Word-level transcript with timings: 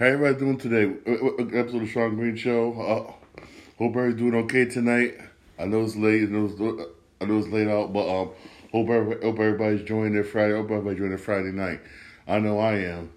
How 0.00 0.06
everybody 0.06 0.38
doing 0.38 0.56
today? 0.56 0.96
Uh, 1.06 1.26
uh, 1.26 1.58
Episode 1.60 1.82
of 1.82 1.90
Shawn 1.90 2.16
Green 2.16 2.34
Show. 2.34 2.72
Uh, 2.72 3.42
hope 3.76 3.94
everybody's 3.94 4.16
doing 4.16 4.34
okay 4.46 4.64
tonight. 4.64 5.18
I 5.58 5.66
know 5.66 5.82
it's 5.82 5.94
late. 5.94 6.22
I 6.22 6.32
know 6.32 6.46
it's, 6.46 6.58
uh, 6.58 6.86
I 7.20 7.26
know 7.26 7.38
it's 7.38 7.48
late 7.48 7.68
out, 7.68 7.92
but 7.92 8.08
um, 8.08 8.30
hope 8.72 8.88
everybody, 8.88 9.22
hope 9.22 9.38
everybody's 9.38 9.80
enjoying 9.80 10.14
their 10.14 10.24
Friday. 10.24 10.54
Hope 10.54 10.70
everybody's 10.70 10.92
enjoying 10.92 11.10
their 11.10 11.18
Friday 11.18 11.52
night. 11.52 11.82
I 12.26 12.38
know 12.38 12.58
I 12.58 12.76
am. 12.76 13.12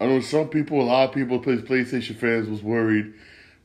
I 0.00 0.06
know 0.06 0.20
some 0.20 0.48
people, 0.48 0.80
a 0.80 0.82
lot 0.82 1.08
of 1.08 1.14
people, 1.14 1.38
PlayStation 1.38 2.16
fans, 2.16 2.48
was 2.48 2.64
worried 2.64 3.14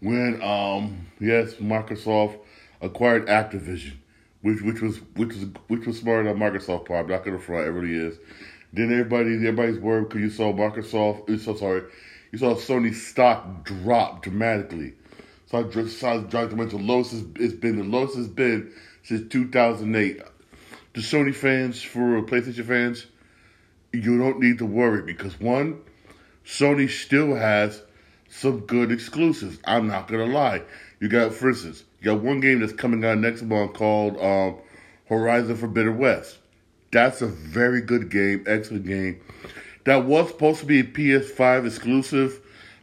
when 0.02 0.40
um, 0.44 1.08
yes, 1.20 1.56
Microsoft 1.56 2.38
acquired 2.82 3.26
Activision, 3.26 3.94
which 4.44 4.62
which 4.62 4.80
was 4.80 5.00
which 5.16 5.30
was 5.30 5.46
which 5.70 5.88
was 5.88 5.98
smart 5.98 6.28
on 6.28 6.36
Microsoft 6.36 6.86
part. 6.86 7.10
Not 7.10 7.26
gonna 7.26 7.40
front, 7.40 7.66
it 7.66 7.72
really 7.72 7.96
is. 7.96 8.20
Then 8.72 8.92
everybody 8.92 9.34
everybody's 9.38 9.80
worried 9.80 10.10
because 10.10 10.22
you 10.22 10.30
saw 10.30 10.54
Microsoft. 10.54 11.40
Saw 11.40 11.56
sorry, 11.56 11.82
you 12.34 12.40
saw 12.40 12.56
Sony 12.56 12.96
stock 12.96 13.64
drop 13.64 14.24
dramatically. 14.24 14.94
So 15.46 15.60
I 15.60 15.64
just 15.64 16.00
saw 16.00 16.18
it 16.18 16.32
dropped 16.32 16.50
to 16.50 16.78
lowest 16.78 17.14
it's 17.36 17.54
been 17.54 17.78
the 17.78 17.84
lowest 17.84 18.18
it's 18.18 18.28
been 18.28 18.74
since 19.04 19.32
2008. 19.32 20.20
The 20.94 21.02
Sony 21.02 21.34
fans, 21.34 21.82
for 21.84 22.24
PlayStation 22.24 22.66
fans, 22.66 23.06
you 23.94 24.18
don't 24.18 24.40
need 24.40 24.58
to 24.58 24.66
worry 24.66 25.04
because 25.04 25.40
one, 25.40 25.80
Sony 26.44 26.90
still 26.90 27.36
has 27.36 27.84
some 28.30 28.62
good 28.62 28.92
exclusives. 28.92 29.60
I'm 29.66 29.88
not 29.88 30.08
gonna 30.08 30.26
lie. 30.26 30.64
You 31.00 31.10
got, 31.10 31.36
for 31.36 31.50
instance, 31.50 31.84
you 32.02 32.06
got 32.06 32.24
one 32.24 32.40
game 32.40 32.62
that's 32.62 32.74
coming 32.74 33.06
out 33.06 33.20
next 33.20 33.44
month 33.44 33.74
called 33.74 34.18
um, 34.20 34.58
Horizon 35.06 35.56
Forbidden 35.56 36.00
West. 36.00 36.40
That's 36.92 37.22
a 37.22 37.28
very 37.28 37.82
good 37.82 38.10
game, 38.10 38.44
excellent 38.48 38.88
game. 38.88 39.22
That 39.86 40.06
was 40.06 40.30
supposed 40.30 40.62
to 40.62 40.66
be 40.66 40.80
a 40.80 40.84
PS5 40.84 41.66
exclusive, 41.66 42.42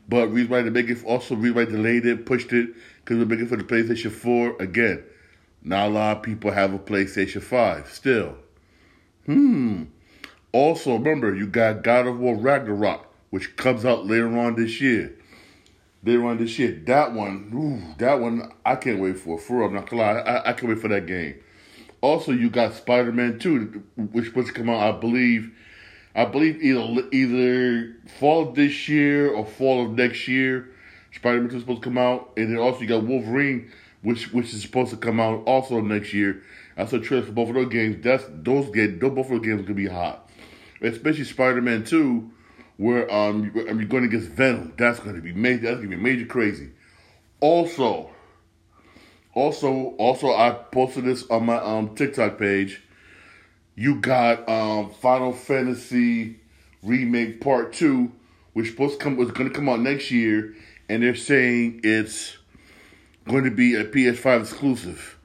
but 0.09 0.29
reason 0.29 0.51
why 0.51 0.63
they 0.63 0.71
make 0.71 0.89
it 0.89 1.05
also 1.05 1.35
reason 1.35 1.57
why 1.57 1.65
delayed 1.65 2.05
it, 2.05 2.27
pushed 2.27 2.53
it, 2.53 2.75
because 2.99 3.19
they're 3.19 3.27
making 3.27 3.49
for 3.49 3.57
the 3.57 3.65
PlayStation 3.65 4.11
4. 4.11 4.57
Again, 4.61 5.03
not 5.63 5.89
a 5.89 5.91
lot 5.91 6.17
of 6.19 6.23
people 6.23 6.51
have 6.51 6.75
a 6.75 6.79
PlayStation 6.79 7.43
5 7.43 7.89
still. 7.93 8.37
Hmm. 9.27 9.85
Also, 10.53 10.95
remember, 10.95 11.35
you 11.35 11.47
got 11.47 11.83
God 11.83 12.07
of 12.07 12.19
War 12.19 12.37
Ragnarok, 12.37 13.07
which 13.31 13.57
comes 13.57 13.85
out 13.85 14.07
later 14.07 14.37
on 14.37 14.57
this 14.57 14.81
year. 14.81 15.17
Later 16.03 16.27
on 16.27 16.39
this 16.39 16.59
year. 16.59 16.83
That 16.87 17.13
one, 17.13 17.51
ooh, 17.55 17.95
that 17.99 18.21
one, 18.21 18.53
I 18.65 18.77
can't 18.77 19.01
wait 19.01 19.19
for. 19.19 19.39
For 19.39 19.59
real, 19.59 19.69
I'm 19.69 19.75
not 19.75 19.89
gonna 19.89 20.03
lie. 20.03 20.13
I, 20.13 20.51
I 20.51 20.53
can't 20.55 20.69
wait 20.69 20.81
for 20.81 20.89
that 20.89 21.07
game. 21.07 21.37
Also, 22.01 22.33
you 22.33 22.51
got 22.51 22.75
Spider 22.75 23.13
Man 23.13 23.39
2, 23.39 23.85
which 23.97 24.13
was 24.13 24.27
supposed 24.27 24.49
to 24.49 24.55
come 24.55 24.71
out, 24.71 24.95
I 24.95 24.99
believe, 24.99 25.53
I 26.15 26.25
believe 26.25 26.61
either 26.63 27.09
either 27.13 27.97
fall 28.19 28.49
of 28.49 28.55
this 28.55 28.89
year 28.89 29.31
or 29.31 29.47
fall 29.47 29.87
of 29.87 29.93
next 29.93 30.27
year. 30.27 30.71
Spider 31.13 31.41
Man 31.41 31.51
is 31.51 31.63
supposed 31.63 31.83
to 31.83 31.89
come 31.89 31.99
out. 31.99 32.33
And 32.37 32.51
then 32.51 32.59
also, 32.59 32.81
you 32.81 32.87
got 32.89 33.05
Wolverine, 33.05 33.71
which 34.03 34.33
which 34.33 34.53
is 34.53 34.63
supposed 34.63 34.91
to 34.91 34.97
come 34.97 35.21
out 35.21 35.45
also 35.47 35.81
next 35.81 36.13
year. 36.13 36.43
I 36.77 36.87
saw 36.87 36.99
trailers 36.99 37.27
for 37.27 37.33
both 37.33 37.51
of 37.51 37.55
those 37.55 37.69
games. 37.69 38.03
That's 38.03 38.25
those 38.29 38.71
games. 38.71 39.01
Those 39.01 39.11
both 39.13 39.27
of 39.27 39.33
those 39.33 39.47
games 39.47 39.63
gonna 39.63 39.75
be 39.75 39.87
hot, 39.87 40.31
especially 40.81 41.25
Spider 41.25 41.63
Man 41.63 41.85
Two, 41.85 42.31
where 42.77 43.13
um 43.13 43.53
you're 43.55 43.85
going 43.85 44.05
against 44.05 44.29
Venom. 44.31 44.73
That's 44.77 44.99
gonna 45.01 45.21
be 45.21 45.33
major. 45.33 45.63
That's 45.63 45.77
gonna 45.77 45.89
be 45.89 45.97
major 45.97 46.27
crazy. 46.27 46.71
Also, 47.41 48.11
also, 49.33 49.95
also, 49.99 50.35
I 50.35 50.51
posted 50.51 51.05
this 51.05 51.29
on 51.31 51.47
my 51.47 51.57
um 51.57 51.95
TikTok 51.95 52.39
page. 52.39 52.83
You 53.75 54.01
got 54.01 54.49
um 54.49 54.91
Final 54.91 55.33
Fantasy 55.33 56.37
remake 56.83 57.41
part 57.41 57.73
two, 57.73 58.13
which 58.53 58.71
supposed 58.71 58.99
to 58.99 59.05
come 59.05 59.17
was 59.17 59.31
going 59.31 59.49
to 59.49 59.55
come 59.55 59.69
out 59.69 59.81
next 59.81 60.11
year, 60.11 60.55
and 60.89 61.03
they're 61.03 61.15
saying 61.15 61.81
it's 61.85 62.39
going 63.29 63.45
to 63.45 63.51
be 63.51 63.75
a 63.75 63.85
PS5 63.85 64.41
exclusive. 64.41 65.19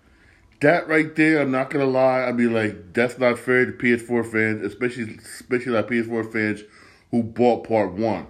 That 0.62 0.88
right 0.88 1.14
there, 1.16 1.42
I'm 1.42 1.52
not 1.52 1.70
gonna 1.70 1.86
lie. 1.86 2.28
I'd 2.28 2.38
be 2.38 2.48
like, 2.48 2.94
that's 2.94 3.20
not 3.20 3.38
fair 3.38 3.66
to 3.66 3.72
PS4 3.74 4.32
fans, 4.32 4.64
especially 4.64 5.18
especially 5.18 5.74
like 5.74 5.88
PS4 5.88 6.32
fans 6.32 6.64
who 7.12 7.24
bought 7.24 7.68
Part 7.68 7.92
One. 7.94 8.28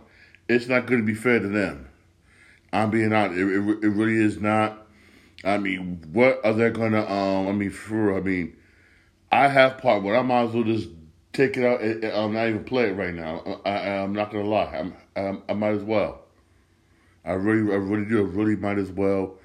It's 0.50 0.68
not 0.68 0.88
to 0.88 1.04
be 1.04 1.14
fair 1.14 1.40
to 1.40 1.48
them. 1.48 1.88
I'm 2.74 2.90
being 2.90 3.14
honest. 3.14 3.40
It, 3.40 3.46
it, 3.46 3.84
it 3.86 3.90
really 3.90 4.18
is 4.18 4.40
not. 4.40 4.86
I 5.44 5.58
mean, 5.60 6.04
what 6.12 6.42
are 6.44 6.54
they 6.54 6.70
gonna? 6.72 7.06
Um, 7.06 7.48
I 7.48 7.52
mean, 7.52 7.70
for 7.70 8.18
I 8.18 8.22
mean, 8.22 8.58
I 9.32 9.48
have 9.48 9.78
Part 9.80 10.04
One. 10.04 10.16
I 10.16 10.22
might 10.22 10.44
as 10.44 10.54
well 10.54 10.64
just 10.64 10.90
take 11.34 11.58
it 11.58 11.66
out. 11.66 11.82
I'm 12.16 12.34
not 12.34 12.48
even 12.48 12.64
play 12.64 12.90
it 12.90 12.94
right 12.94 13.14
now. 13.14 13.62
I, 13.66 13.90
I'm 13.90 14.14
not 14.14 14.32
gonna 14.32 14.48
lie. 14.48 14.74
I'm, 14.76 14.94
I'm, 15.16 15.44
I 15.50 15.54
might 15.54 15.76
as 15.76 15.84
well. 15.84 16.22
I 17.26 17.34
really, 17.34 17.72
I 17.74 17.78
really 17.78 18.06
do. 18.06 18.20
I 18.20 18.30
really 18.30 18.56
might 18.56 18.78
as 18.78 18.92
well. 18.92 19.36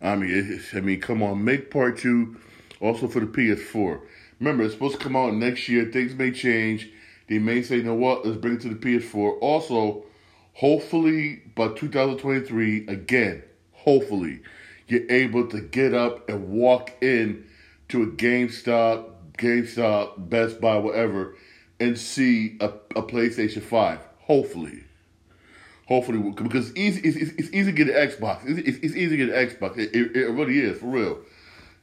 I 0.00 0.16
mean, 0.16 0.60
I 0.74 0.80
mean, 0.80 1.00
come 1.00 1.22
on, 1.22 1.44
make 1.44 1.70
part 1.70 1.98
two 1.98 2.36
also 2.80 3.08
for 3.08 3.20
the 3.20 3.26
PS4. 3.26 4.00
Remember, 4.40 4.64
it's 4.64 4.74
supposed 4.74 4.98
to 4.98 5.02
come 5.02 5.16
out 5.16 5.34
next 5.34 5.68
year. 5.68 5.86
Things 5.86 6.14
may 6.14 6.30
change. 6.30 6.90
They 7.28 7.38
may 7.38 7.62
say, 7.62 7.76
you 7.76 7.82
know 7.82 7.94
what, 7.94 8.26
let's 8.26 8.36
bring 8.36 8.56
it 8.56 8.60
to 8.62 8.68
the 8.68 8.74
PS4. 8.74 9.38
Also, 9.40 10.04
hopefully 10.52 11.42
by 11.54 11.68
2023, 11.68 12.86
again, 12.88 13.42
hopefully, 13.72 14.40
you're 14.86 15.10
able 15.10 15.46
to 15.48 15.60
get 15.60 15.94
up 15.94 16.28
and 16.28 16.50
walk 16.50 16.92
in 17.00 17.46
to 17.88 18.02
a 18.02 18.06
GameStop, 18.06 19.10
GameStop, 19.38 20.28
Best 20.28 20.60
Buy, 20.60 20.78
whatever, 20.78 21.36
and 21.80 21.98
see 21.98 22.56
a, 22.60 22.68
a 22.96 23.02
PlayStation 23.02 23.62
5. 23.62 24.00
Hopefully. 24.20 24.84
Hopefully, 25.86 26.18
because 26.18 26.70
it's 26.70 26.78
easy, 26.78 27.00
it's, 27.02 27.32
it's 27.32 27.48
easy 27.50 27.70
to 27.70 27.72
get 27.72 27.88
an 27.88 28.08
Xbox. 28.08 28.40
It's, 28.46 28.68
it's, 28.68 28.78
it's 28.78 28.96
easy 28.96 29.16
to 29.16 29.26
get 29.26 29.28
an 29.28 29.48
Xbox. 29.48 29.76
It, 29.76 29.94
it, 29.94 30.16
it 30.16 30.30
really 30.30 30.58
is, 30.58 30.78
for 30.78 30.86
real. 30.86 31.18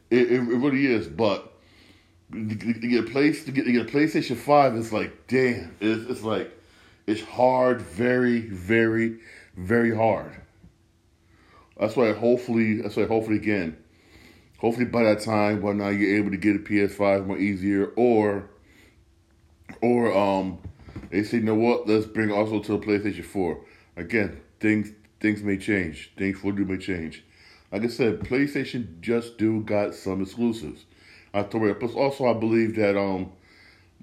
It, 0.09 0.31
it, 0.31 0.39
it 0.39 0.57
really 0.57 0.87
is. 0.87 1.07
But 1.07 1.53
to 2.31 2.39
get 2.55 3.05
a 3.05 3.11
place 3.11 3.45
to 3.45 3.51
get, 3.51 3.65
to 3.65 3.71
get 3.71 3.87
a 3.87 3.91
PlayStation 3.91 4.37
Five, 4.37 4.75
it's 4.75 4.91
like 4.91 5.27
damn. 5.27 5.75
It's, 5.79 6.09
it's 6.09 6.23
like 6.23 6.51
it's 7.05 7.21
hard, 7.21 7.81
very, 7.81 8.41
very, 8.41 9.19
very 9.55 9.95
hard. 9.95 10.31
That's 11.79 11.95
why 11.95 12.13
hopefully, 12.13 12.81
that's 12.81 12.95
why 12.95 13.05
hopefully 13.05 13.37
again, 13.37 13.77
hopefully 14.61 14.85
by 14.85 15.03
that 15.03 15.19
time, 15.19 15.61
well 15.61 15.73
now 15.73 15.89
you're 15.89 16.17
able 16.17 16.31
to 16.31 16.37
get 16.37 16.55
a 16.55 16.59
PS5 16.59 17.25
more 17.25 17.37
easier, 17.37 17.87
or, 17.95 18.49
or 19.81 20.15
um, 20.15 20.59
they 21.09 21.23
say 21.23 21.37
you 21.37 21.43
know 21.43 21.55
what, 21.55 21.87
let's 21.87 22.05
bring 22.05 22.31
also 22.31 22.59
to 22.61 22.75
a 22.75 22.79
PlayStation 22.79 23.25
Four. 23.25 23.65
Again, 23.97 24.39
things 24.59 24.91
things 25.19 25.43
may 25.43 25.57
change. 25.57 26.13
Things 26.17 26.43
will 26.43 26.53
do 26.53 26.63
may 26.65 26.77
change. 26.77 27.23
Like 27.71 27.83
I 27.83 27.87
said, 27.87 28.19
PlayStation 28.21 28.99
just 29.01 29.37
do 29.37 29.61
got 29.61 29.95
some 29.95 30.21
exclusives. 30.21 30.85
I 31.33 31.43
told 31.43 31.63
you. 31.63 31.73
Plus, 31.75 31.93
also 31.93 32.27
I 32.27 32.33
believe 32.33 32.75
that 32.75 32.97
um, 32.97 33.31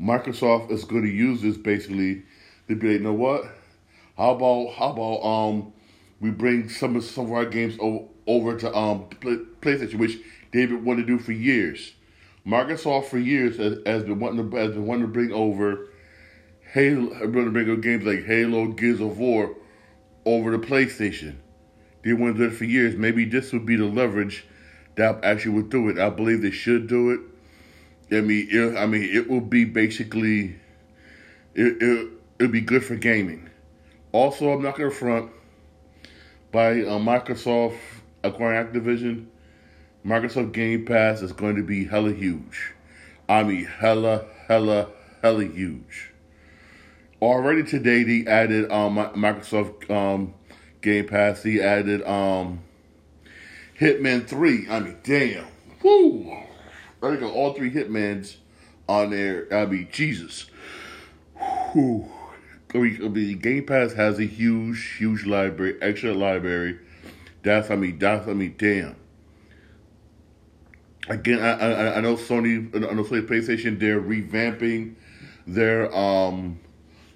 Microsoft 0.00 0.70
is 0.70 0.84
going 0.84 1.02
to 1.02 1.10
use 1.10 1.42
this 1.42 1.56
basically 1.56 2.22
to 2.68 2.76
be 2.76 2.88
like, 2.88 2.98
you 2.98 3.04
know 3.04 3.12
what? 3.12 3.44
How 4.16 4.30
about 4.30 4.74
how 4.74 4.90
about 4.90 5.24
um, 5.24 5.72
we 6.20 6.30
bring 6.30 6.68
some 6.68 6.96
of 6.96 7.04
some 7.04 7.26
of 7.26 7.32
our 7.32 7.44
games 7.46 7.76
over, 7.78 8.06
over 8.26 8.56
to 8.58 8.74
um 8.74 9.08
PlayStation, 9.20 9.98
which 9.98 10.18
been 10.52 10.84
wanting 10.84 11.06
to 11.06 11.16
do 11.16 11.18
for 11.18 11.32
years. 11.32 11.92
Microsoft 12.46 13.06
for 13.06 13.18
years 13.18 13.58
has, 13.58 13.78
has 13.84 14.04
been 14.04 14.18
wanting 14.18 14.50
to 14.50 14.56
has 14.56 14.72
been 14.72 14.86
wanting 14.86 15.06
to 15.06 15.12
bring 15.12 15.32
over 15.32 15.88
Halo, 16.72 17.08
been 17.26 17.44
to 17.44 17.50
bring 17.50 17.68
over 17.68 17.80
games 17.80 18.04
like 18.04 18.24
Halo, 18.24 18.68
Gears 18.68 19.00
of 19.00 19.18
War 19.18 19.54
over 20.24 20.50
the 20.50 20.58
PlayStation. 20.58 21.36
They 22.04 22.12
wanted 22.12 22.34
to 22.34 22.38
do 22.38 22.54
it 22.54 22.56
for 22.56 22.64
years. 22.64 22.94
Maybe 22.96 23.24
this 23.24 23.52
would 23.52 23.66
be 23.66 23.76
the 23.76 23.86
leverage 23.86 24.46
that 24.96 25.22
actually 25.24 25.54
would 25.56 25.70
do 25.70 25.88
it. 25.88 25.98
I 25.98 26.10
believe 26.10 26.42
they 26.42 26.50
should 26.50 26.86
do 26.86 27.10
it. 27.10 27.20
I 28.16 28.20
mean, 28.20 28.48
it, 28.50 28.76
I 28.76 28.86
mean, 28.86 29.02
it 29.02 29.28
will 29.28 29.40
be 29.40 29.64
basically, 29.64 30.56
it 31.54 31.82
it 31.82 32.08
it'll 32.38 32.52
be 32.52 32.60
good 32.60 32.84
for 32.84 32.96
gaming. 32.96 33.48
Also, 34.12 34.50
I'm 34.50 34.62
not 34.62 34.76
gonna 34.76 34.90
front 34.90 35.30
by 36.50 36.80
uh, 36.80 36.98
Microsoft 36.98 37.76
acquiring 38.24 38.66
Activision. 38.66 39.26
Microsoft 40.04 40.52
Game 40.52 40.84
Pass 40.84 41.22
is 41.22 41.32
going 41.32 41.56
to 41.56 41.62
be 41.62 41.84
hella 41.84 42.12
huge. 42.12 42.74
I 43.28 43.42
mean, 43.42 43.64
hella, 43.64 44.24
hella, 44.46 44.88
hella 45.22 45.44
huge. 45.44 46.12
Already 47.20 47.64
today, 47.64 48.04
they 48.04 48.30
added 48.30 48.70
um, 48.70 48.96
Microsoft 48.96 49.90
um, 49.90 50.34
Game 50.80 51.06
Pass. 51.06 51.42
They 51.42 51.60
added 51.60 52.06
um, 52.06 52.60
Hitman 53.78 54.26
3. 54.26 54.68
I 54.70 54.80
mean, 54.80 54.98
damn. 55.02 55.46
Woo! 55.82 56.32
I 57.02 57.16
got 57.16 57.32
all 57.32 57.54
three 57.54 57.70
Hitmans 57.70 58.36
on 58.88 59.10
there. 59.10 59.46
I 59.52 59.66
mean, 59.66 59.88
Jesus. 59.90 60.46
Whew. 61.72 62.10
I 62.74 62.78
mean, 62.78 63.38
Game 63.38 63.66
Pass 63.66 63.94
has 63.94 64.18
a 64.18 64.24
huge, 64.24 64.96
huge 64.98 65.24
library, 65.24 65.76
extra 65.80 66.12
library. 66.12 66.78
That's, 67.42 67.70
I 67.70 67.76
mean, 67.76 67.98
that's, 67.98 68.28
I 68.28 68.32
mean, 68.32 68.54
damn. 68.58 68.96
Again, 71.08 71.40
I, 71.40 71.52
I, 71.52 71.96
I 71.96 72.00
know 72.00 72.16
Sony, 72.16 72.74
I 72.74 72.92
know 72.92 73.04
Sony 73.04 73.26
PlayStation, 73.26 73.78
they're 73.80 74.00
revamping 74.00 74.94
their, 75.46 75.94
um, 75.96 76.60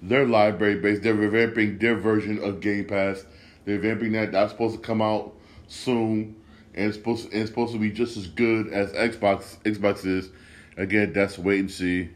their 0.01 0.25
library 0.25 0.79
base. 0.79 0.99
They're 0.99 1.15
revamping 1.15 1.79
their 1.79 1.95
version 1.95 2.43
of 2.43 2.59
Game 2.59 2.85
Pass. 2.85 3.25
They're 3.65 3.79
revamping 3.79 4.13
that. 4.13 4.31
That's 4.31 4.51
supposed 4.51 4.75
to 4.75 4.81
come 4.81 5.01
out 5.01 5.35
soon, 5.67 6.35
and 6.73 6.87
it's 6.87 6.97
supposed 6.97 7.27
to, 7.27 7.31
and 7.33 7.41
it's 7.41 7.49
supposed 7.49 7.73
to 7.73 7.79
be 7.79 7.91
just 7.91 8.17
as 8.17 8.27
good 8.27 8.67
as 8.67 8.91
Xbox 8.93 9.57
Xbox 9.63 10.05
is. 10.05 10.29
Again, 10.75 11.13
that's 11.13 11.37
wait 11.37 11.59
and 11.59 11.71
see. 11.71 12.09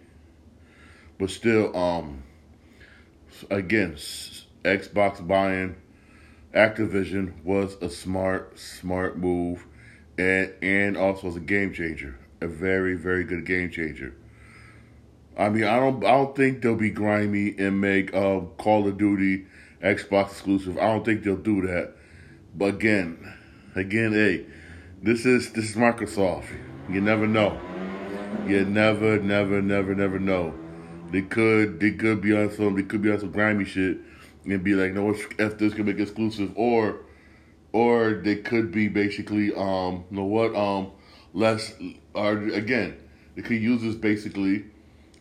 But 1.20 1.30
still, 1.30 1.76
um, 1.78 2.24
again, 3.50 3.98
Xbox 4.64 5.26
buying 5.26 5.76
Activision 6.54 7.44
was 7.44 7.78
a 7.82 7.90
smart, 7.90 8.58
smart 8.58 9.18
move, 9.18 9.66
and 10.18 10.54
and 10.62 10.98
also 10.98 11.28
as 11.28 11.36
a 11.36 11.40
game 11.40 11.74
changer, 11.74 12.18
a 12.42 12.48
very, 12.48 12.96
very 12.96 13.24
good 13.24 13.46
game 13.46 13.70
changer. 13.72 14.16
I 15.38 15.50
mean, 15.50 15.66
I 15.66 15.80
don't, 15.80 16.04
I 16.04 16.12
don't 16.12 16.36
think 16.36 16.62
they'll 16.62 16.76
be 16.76 16.90
grimy 16.90 17.56
and 17.60 17.80
make 17.80 18.14
uh, 18.14 18.42
Call 18.58 18.88
of 18.88 18.98
Duty 18.98 19.46
Xbox 19.84 20.32
exclusive. 20.32 20.78
I 20.78 20.88
don't 20.88 21.06
think 21.06 21.24
they'll 21.24 21.38
do 21.38 21.62
that. 21.68 21.94
But 22.56 22.76
again, 22.76 23.36
again, 23.76 24.14
hey, 24.14 24.46
this 25.04 25.26
is 25.26 25.52
this 25.54 25.70
is 25.70 25.76
Microsoft. 25.76 26.48
You 26.90 27.02
never 27.02 27.28
know. 27.28 27.60
You 28.48 28.66
never, 28.66 29.20
never, 29.20 29.62
never, 29.62 29.94
never 29.94 30.20
know. 30.20 30.54
They 31.12 31.22
could, 31.22 31.80
they 31.80 31.92
could 31.92 32.22
be 32.22 32.36
on 32.36 32.52
some, 32.52 32.76
they 32.76 32.84
could 32.84 33.02
be 33.02 33.12
on 33.12 33.20
some 33.20 33.32
grimy 33.32 33.66
shit 33.66 33.98
and 34.46 34.64
be 34.64 34.74
like, 34.74 34.94
no, 34.94 35.12
if 35.12 35.58
this 35.58 35.74
can 35.74 35.86
make 35.86 36.00
exclusive, 36.00 36.52
or, 36.56 37.02
or 37.78 38.16
they 38.24 38.36
could 38.36 38.72
be 38.72 38.88
basically, 38.88 39.54
um, 39.54 40.04
you 40.10 40.18
know 40.18 40.24
what, 40.24 40.56
um, 40.56 40.90
less, 41.36 41.76
or 42.16 42.40
again, 42.50 42.98
they 43.36 43.44
could 43.44 43.62
use 43.62 43.84
this 43.84 43.94
basically, 43.94 44.66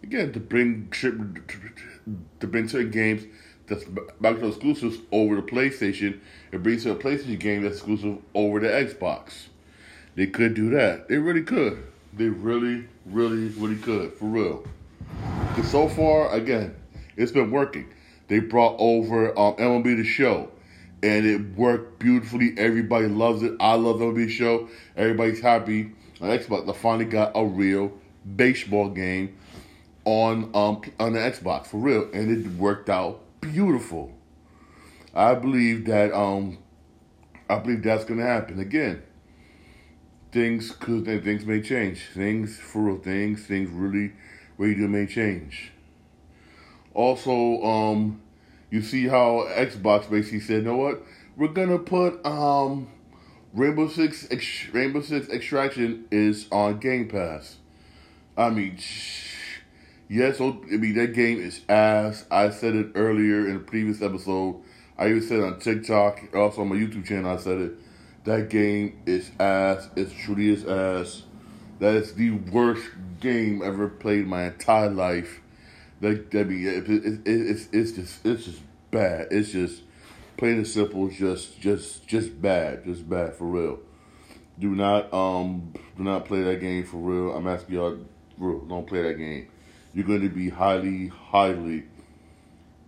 again, 0.03 0.33
to 0.33 0.41
bring 0.41 0.89
to 2.41 2.47
bring 2.47 2.67
certain 2.67 2.91
games 2.91 3.25
that's 3.67 3.85
Microsoft 3.85 4.49
exclusives 4.49 4.99
over 5.13 5.37
the 5.37 5.43
PlayStation 5.43 6.19
and 6.51 6.63
bring 6.63 6.79
certain 6.79 6.99
PlayStation 6.99 7.39
game 7.39 7.63
that's 7.63 7.77
exclusive 7.77 8.23
over 8.33 8.59
the 8.59 8.69
Xbox. 8.69 9.49
They 10.15 10.27
could 10.27 10.55
do 10.55 10.71
that. 10.71 11.09
They 11.09 11.19
really 11.19 11.43
could. 11.43 11.85
They 12.15 12.31
really, 12.31 12.89
really, 13.05 13.49
really 13.49 13.77
could. 13.77 14.15
For 14.15 14.25
real. 14.25 14.65
Because 15.49 15.71
so 15.71 15.91
far, 15.91 16.33
again, 16.33 16.75
it's 17.19 17.33
been 17.33 17.51
working. 17.51 17.93
They 18.29 18.39
brought 18.39 18.77
over 18.79 19.39
um, 19.39 19.57
MLB 19.57 19.99
The 19.99 20.05
Show, 20.05 20.51
and 21.03 21.27
it 21.27 21.57
worked 21.57 21.99
beautifully. 21.99 22.55
Everybody 22.57 23.07
loves 23.07 23.43
it. 23.43 23.57
I 23.61 23.75
love 23.75 23.97
MLB 23.97 24.27
The 24.27 24.29
Show. 24.29 24.69
Everybody's 24.97 25.41
happy. 25.41 25.93
On 26.21 26.29
Xbox, 26.31 26.69
I 26.69 26.73
finally 26.73 27.05
got 27.05 27.33
a 27.35 27.45
real 27.45 27.93
baseball 28.37 28.89
game 28.89 29.37
on 30.05 30.51
um 30.55 30.81
on 30.99 31.13
the 31.13 31.19
Xbox 31.19 31.67
for 31.67 31.79
real, 31.79 32.09
and 32.13 32.31
it 32.31 32.51
worked 32.53 32.89
out 32.89 33.21
beautiful. 33.41 34.13
I 35.15 35.35
believe 35.35 35.87
that 35.87 36.13
um 36.15 36.59
I 37.51 37.59
believe 37.59 37.83
that's 37.83 38.05
gonna 38.05 38.23
happen 38.23 38.59
again. 38.59 39.03
Things 40.33 40.73
could 40.73 41.05
things 41.05 41.45
may 41.45 41.61
change. 41.61 42.07
Things 42.15 42.59
for 42.59 42.83
real 42.83 42.99
things 42.99 43.45
things 43.47 43.69
really 43.71 44.13
really 44.59 44.75
do 44.75 44.89
may 44.89 45.07
change. 45.07 45.73
Also, 46.95 47.63
um, 47.63 48.23
you 48.71 48.83
see 48.83 49.07
how 49.07 49.47
Xbox 49.51 50.11
basically 50.11 50.41
said, 50.41 50.57
you 50.57 50.63
know 50.63 50.77
what? 50.77 51.03
We're 51.37 51.49
gonna 51.49 51.79
put 51.79 52.25
um, 52.25 52.89
Rainbow 53.53 53.89
Six 53.89 54.27
Ex- 54.31 54.69
Rainbow 54.73 55.01
Six 55.03 55.29
Extraction 55.29 56.07
is 56.11 56.47
on 56.51 56.79
Game 56.79 57.09
Pass. 57.09 57.57
I 58.37 58.51
mean, 58.51 58.79
yes, 60.09 60.41
I 60.41 60.51
mean 60.51 60.95
that 60.95 61.15
game 61.15 61.41
is 61.41 61.61
ass. 61.69 62.25
I 62.31 62.51
said 62.51 62.75
it 62.75 62.93
earlier 62.95 63.49
in 63.49 63.57
a 63.57 63.61
previous 63.61 64.03
episode. 64.03 64.61
I 64.99 65.09
even 65.09 65.23
said 65.23 65.41
on 65.41 65.59
TikTok, 65.59 66.35
also 66.35 66.63
on 66.63 66.69
my 66.69 66.77
YouTube 66.77 67.07
channel. 67.07 67.31
I 67.31 67.37
said 67.37 67.59
it. 67.59 67.73
That 68.25 68.51
game 68.51 69.03
is 69.07 69.31
ass. 69.39 69.89
It's 69.95 70.13
truly 70.13 70.49
is 70.49 70.65
ass. 70.65 71.23
That 71.79 71.95
is 71.95 72.15
the 72.15 72.31
worst 72.31 72.89
game 73.21 73.63
ever 73.63 73.89
played 73.89 74.27
my 74.27 74.47
entire 74.47 74.91
life. 74.91 75.41
Like 76.01 76.35
I 76.35 76.45
mean, 76.45 76.67
it, 76.67 76.89
it, 76.89 77.05
it, 77.05 77.21
it's 77.27 77.69
it's 77.73 77.93
just 77.93 78.27
it's 78.27 78.45
just 78.45 78.61
bad. 78.91 79.29
It's 79.31 79.51
just 79.51 79.83
plain 80.37 80.55
and 80.55 80.67
simple. 80.67 81.09
Just 81.09 81.61
just 81.61 82.07
just 82.07 82.41
bad. 82.41 82.85
Just 82.85 83.09
bad 83.09 83.35
for 83.35 83.45
real. 83.45 83.79
Do 84.59 84.75
not 84.75 85.13
um 85.13 85.73
do 85.97 86.03
not 86.03 86.25
play 86.27 86.43
that 86.43 86.61
game 86.61 86.85
for 86.85 86.99
real. 86.99 87.35
I'm 87.35 87.47
asking 87.47 87.75
y'all, 87.75 87.99
real, 88.39 88.61
don't 88.61 88.87
play 88.87 89.03
that 89.03 89.15
game. 89.15 89.49
You're 89.95 90.07
going 90.07 90.21
to 90.23 90.29
be 90.29 90.51
highly, 90.51 91.09
highly, 91.09 91.85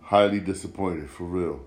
highly 0.01 0.39
disappointed 0.39 1.09
for 1.09 1.23
real. 1.23 1.65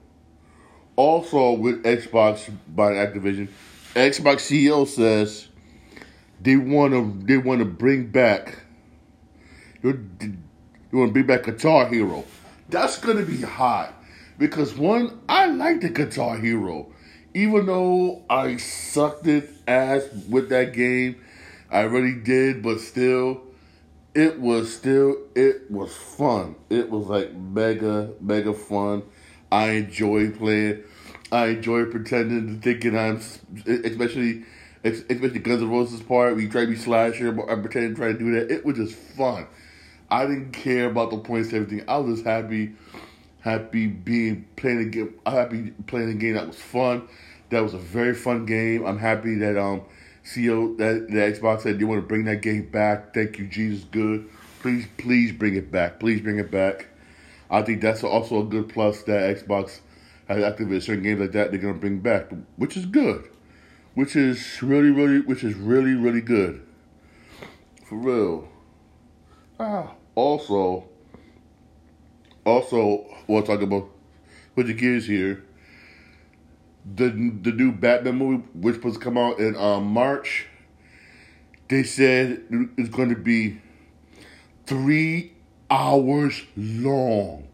Also, 0.95 1.53
with 1.53 1.83
Xbox 1.83 2.49
by 2.69 2.93
Activision, 2.93 3.49
Xbox 3.95 4.37
CEO 4.37 4.87
says 4.87 5.49
they 6.41 6.57
want 6.57 6.93
to 6.93 7.27
they 7.27 7.39
want 7.39 7.59
to 7.59 7.65
bring 7.65 8.07
back 8.07 8.61
you 10.93 10.99
want 10.99 11.11
to 11.11 11.15
be 11.15 11.23
back 11.23 11.45
Guitar 11.45 11.89
Hero. 11.89 12.25
That's 12.69 12.99
going 12.99 13.17
to 13.17 13.25
be 13.25 13.41
hot. 13.41 13.95
Because, 14.39 14.75
one, 14.75 15.21
I 15.29 15.47
like 15.47 15.81
the 15.81 15.89
Guitar 15.89 16.37
Hero. 16.37 16.93
Even 17.35 17.67
though 17.67 18.25
I 18.29 18.59
sucked 18.59 19.27
it 19.27 19.49
ass 19.67 20.07
with 20.29 20.51
that 20.51 20.75
game, 20.75 21.17
I 21.71 21.83
really 21.83 22.15
did, 22.15 22.63
but 22.63 22.81
still, 22.81 23.41
it 24.15 24.39
was 24.39 24.75
still, 24.75 25.17
it 25.35 25.71
was 25.71 25.97
fun. 25.97 26.57
It 26.69 26.91
was 26.91 27.07
like 27.07 27.33
mega, 27.35 28.11
mega 28.21 28.53
fun. 28.53 29.05
I 29.51 29.71
enjoy 29.71 30.31
playing. 30.33 30.83
I 31.31 31.47
enjoy 31.47 31.87
pretending 31.87 32.55
to 32.55 32.63
thinking 32.63 32.99
I'm, 32.99 33.17
especially, 33.67 34.45
especially 34.85 35.39
Guns 35.39 35.63
N' 35.63 35.71
Roses 35.71 36.03
part. 36.03 36.37
We 36.37 36.49
try 36.49 36.63
to 36.63 36.71
be 36.71 36.77
slasher, 36.77 37.29
I'm 37.29 37.63
pretending 37.63 37.95
to 37.95 37.97
try 37.97 38.13
to 38.13 38.19
do 38.19 38.33
that. 38.33 38.51
It 38.51 38.67
was 38.67 38.77
just 38.77 38.95
fun. 38.95 39.47
I 40.13 40.27
didn't 40.27 40.53
care 40.53 40.91
about 40.91 41.11
the 41.11 41.17
points 41.17 41.55
and 41.55 41.63
everything. 41.63 41.89
I 41.89 41.97
was 41.97 42.17
just 42.17 42.27
happy, 42.27 42.73
happy 43.41 43.87
being 43.87 44.47
playing 44.57 44.81
a 44.81 44.85
game. 44.85 45.15
Happy 45.25 45.71
playing 45.87 46.11
a 46.11 46.15
game 46.15 46.35
that 46.35 46.47
was 46.47 46.59
fun. 46.59 47.09
That 47.49 47.63
was 47.63 47.73
a 47.73 47.79
very 47.79 48.15
fun 48.15 48.45
game. 48.45 48.85
I'm 48.85 48.99
happy 48.99 49.37
that 49.37 49.57
um 49.57 49.81
CEO 50.23 50.77
that 50.77 51.09
the 51.09 51.17
Xbox 51.17 51.63
said 51.63 51.79
they 51.79 51.85
want 51.85 52.03
to 52.03 52.07
bring 52.07 52.27
that 52.27 52.43
game 52.43 52.69
back. 52.69 53.15
Thank 53.15 53.39
you, 53.39 53.47
Jesus. 53.47 53.85
Good. 53.85 54.29
Please, 54.61 54.87
please 54.99 55.33
bring 55.33 55.57
it 55.57 55.73
back. 55.73 55.99
Please 55.99 56.21
bring 56.21 56.39
it 56.39 56.51
back. 56.51 56.89
I 57.51 57.63
think 57.63 57.81
that's 57.81 58.05
also 58.05 58.43
a 58.43 58.45
good 58.45 58.69
plus 58.69 59.03
that 59.05 59.35
Xbox 59.35 59.81
has 60.29 60.45
activated 60.45 60.83
certain 60.83 61.05
games 61.05 61.23
like 61.23 61.33
that 61.33 61.53
they're 61.53 61.61
gonna 61.61 61.73
bring 61.73 62.01
back, 62.01 62.31
which 62.57 62.77
is 62.77 62.85
good. 62.85 63.31
Which 63.95 64.15
is 64.15 64.63
really, 64.63 64.91
really, 64.91 65.21
which 65.21 65.43
is 65.43 65.55
really, 65.55 65.95
really 65.95 66.21
good. 66.21 66.67
For 67.87 67.97
real. 67.97 68.49
Ah 69.59 69.95
also, 70.15 70.89
also, 72.45 73.07
we'll 73.27 73.43
talk 73.43 73.63
about 73.63 73.89
with 74.55 74.67
the 74.67 74.75
kids 74.75 75.07
here. 75.07 75.45
The 76.95 77.09
the 77.09 77.53
new 77.53 77.73
Batman 77.73 78.17
movie, 78.17 78.45
which 78.55 78.83
was 78.83 78.95
to 78.95 79.01
come 79.01 79.17
out 79.17 79.39
in 79.39 79.57
um, 79.57 79.87
March, 79.87 80.47
they 81.69 81.85
said 81.85 82.43
it's 82.77 82.89
going 82.89 83.09
to 83.11 83.17
be 83.17 83.61
three 84.67 85.33
hours 85.71 86.43
long, 86.57 87.47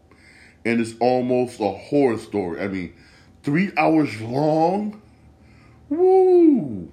and 0.65 0.81
it's 0.81 0.95
almost 0.99 1.59
a 1.59 1.69
horror 1.69 2.17
story. 2.17 2.59
I 2.59 2.67
mean, 2.67 2.93
three 3.43 3.71
hours 3.77 4.19
long. 4.19 5.01
Woo! 5.89 6.91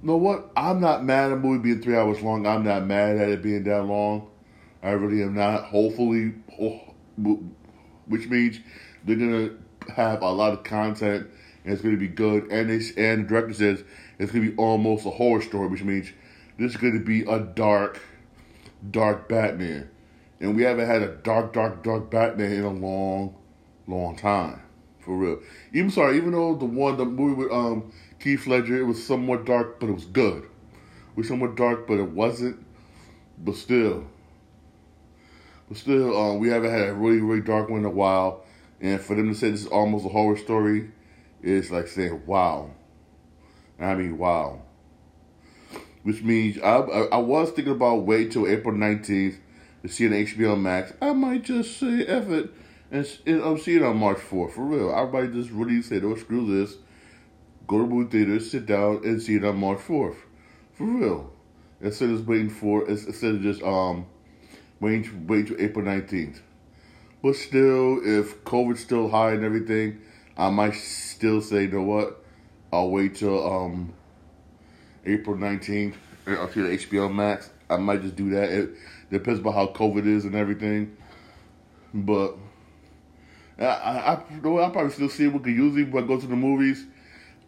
You 0.00 0.06
know 0.06 0.16
what? 0.16 0.50
I'm 0.56 0.80
not 0.80 1.04
mad 1.04 1.32
at 1.32 1.32
a 1.32 1.36
movie 1.36 1.62
being 1.62 1.82
three 1.82 1.96
hours 1.96 2.22
long. 2.22 2.46
I'm 2.46 2.64
not 2.64 2.86
mad 2.86 3.16
at 3.18 3.28
it 3.28 3.42
being 3.42 3.64
that 3.64 3.84
long. 3.84 4.28
I 4.82 4.90
really 4.90 5.22
am 5.22 5.34
not. 5.34 5.64
Hopefully, 5.64 6.34
which 8.06 8.28
means 8.28 8.60
they're 9.04 9.16
gonna 9.16 9.50
have 9.94 10.22
a 10.22 10.30
lot 10.30 10.52
of 10.52 10.64
content 10.64 11.28
and 11.64 11.72
it's 11.72 11.82
gonna 11.82 11.96
be 11.96 12.08
good. 12.08 12.50
And 12.50 12.70
they, 12.70 12.76
and 12.96 13.24
the 13.24 13.28
director 13.28 13.54
says 13.54 13.84
it's 14.18 14.32
gonna 14.32 14.50
be 14.50 14.56
almost 14.56 15.06
a 15.06 15.10
horror 15.10 15.42
story, 15.42 15.68
which 15.68 15.82
means 15.82 16.12
this 16.58 16.72
is 16.72 16.76
gonna 16.76 17.00
be 17.00 17.22
a 17.22 17.40
dark, 17.40 18.00
dark 18.90 19.28
Batman. 19.28 19.90
And 20.40 20.54
we 20.54 20.62
haven't 20.62 20.86
had 20.86 21.02
a 21.02 21.16
dark, 21.16 21.52
dark, 21.52 21.82
dark 21.82 22.10
Batman 22.10 22.52
in 22.52 22.64
a 22.64 22.72
long, 22.72 23.34
long 23.86 24.16
time. 24.16 24.62
For 25.00 25.16
real. 25.16 25.40
Even 25.72 25.90
sorry, 25.90 26.16
even 26.16 26.32
though 26.32 26.54
the 26.54 26.64
one 26.64 26.96
the 26.96 27.04
movie 27.04 27.34
with 27.34 27.52
um 27.52 27.92
Heath 28.18 28.46
Ledger, 28.46 28.78
it 28.78 28.84
was 28.84 29.04
somewhat 29.04 29.44
dark, 29.44 29.80
but 29.80 29.88
it 29.88 29.94
was 29.94 30.04
good. 30.04 30.44
It 30.44 31.16
was 31.16 31.28
somewhat 31.28 31.56
dark, 31.56 31.86
but 31.86 31.98
it 31.98 32.10
wasn't. 32.10 32.64
But 33.38 33.56
still, 33.56 34.06
but 35.68 35.76
still, 35.76 36.16
um, 36.16 36.38
we 36.38 36.48
haven't 36.48 36.70
had 36.70 36.88
a 36.88 36.94
really, 36.94 37.20
really 37.20 37.42
dark 37.42 37.68
one 37.68 37.80
in 37.80 37.86
a 37.86 37.90
while. 37.90 38.44
And 38.80 39.00
for 39.00 39.14
them 39.14 39.28
to 39.28 39.34
say 39.38 39.50
this 39.50 39.62
is 39.62 39.66
almost 39.66 40.06
a 40.06 40.08
horror 40.08 40.36
story, 40.36 40.90
is 41.42 41.70
like 41.70 41.88
saying, 41.88 42.22
wow. 42.26 42.70
I 43.78 43.94
mean, 43.94 44.18
wow. 44.18 44.62
Which 46.02 46.22
means 46.22 46.58
I, 46.58 46.76
I, 46.76 47.02
I 47.06 47.16
was 47.18 47.50
thinking 47.50 47.74
about 47.74 48.02
wait 48.02 48.32
till 48.32 48.48
April 48.48 48.74
19th 48.74 49.36
to 49.82 49.88
see 49.88 50.06
an 50.06 50.12
HBO 50.12 50.60
Max. 50.60 50.92
I 51.00 51.12
might 51.12 51.44
just 51.44 51.78
say, 51.78 52.04
F 52.06 52.28
it. 52.30 52.50
and, 52.90 53.06
and 53.26 53.42
I'm 53.42 53.58
seeing 53.58 53.78
it 53.78 53.84
on 53.84 53.96
March 53.98 54.18
4th 54.18 54.52
for 54.52 54.64
real. 54.64 54.90
Everybody 54.90 55.32
just 55.32 55.50
really 55.50 55.82
said, 55.82 56.04
"Oh, 56.04 56.16
screw 56.16 56.46
this." 56.46 56.76
Go 57.66 57.78
to 57.78 57.86
movie 57.86 58.10
theater, 58.10 58.40
sit 58.40 58.64
down, 58.64 59.02
and 59.04 59.20
see 59.20 59.36
it 59.36 59.44
on 59.44 59.58
March 59.58 59.78
4th, 59.80 60.16
for 60.72 60.84
real. 60.84 61.32
Instead 61.82 62.10
of 62.10 62.26
waiting 62.26 62.48
for, 62.48 62.88
instead 62.88 63.34
of 63.34 63.42
just 63.42 63.62
um, 63.62 64.06
waiting, 64.80 65.26
waiting 65.26 65.56
to 65.56 65.64
April 65.64 65.84
19th. 65.84 66.40
But 67.22 67.34
still, 67.34 68.00
if 68.04 68.44
COVID's 68.44 68.80
still 68.80 69.08
high 69.08 69.32
and 69.32 69.44
everything, 69.44 70.00
I 70.36 70.50
might 70.50 70.74
still 70.74 71.40
say, 71.40 71.62
you 71.62 71.68
know 71.68 71.82
what? 71.82 72.24
I'll 72.72 72.90
wait 72.90 73.16
till 73.16 73.44
um, 73.44 73.92
April 75.04 75.36
19th. 75.36 75.94
I'll 76.26 76.50
see 76.52 76.60
the 76.60 76.68
HBO 76.68 77.12
Max. 77.12 77.50
I 77.68 77.76
might 77.76 78.02
just 78.02 78.16
do 78.16 78.30
that. 78.30 78.50
It 78.50 78.70
depends 79.10 79.40
about 79.40 79.54
how 79.54 79.66
COVID 79.68 80.06
is 80.06 80.24
and 80.24 80.34
everything. 80.34 80.96
But 81.92 82.36
I, 83.58 83.64
I, 83.64 84.14
I 84.14 84.22
I'll 84.44 84.70
probably 84.70 84.92
still 84.92 85.08
see 85.08 85.24
it. 85.24 85.32
We 85.32 85.38
could 85.40 85.54
usually 85.54 85.84
when 85.84 86.04
I 86.04 86.06
go 86.06 86.20
to 86.20 86.26
the 86.26 86.36
movies. 86.36 86.84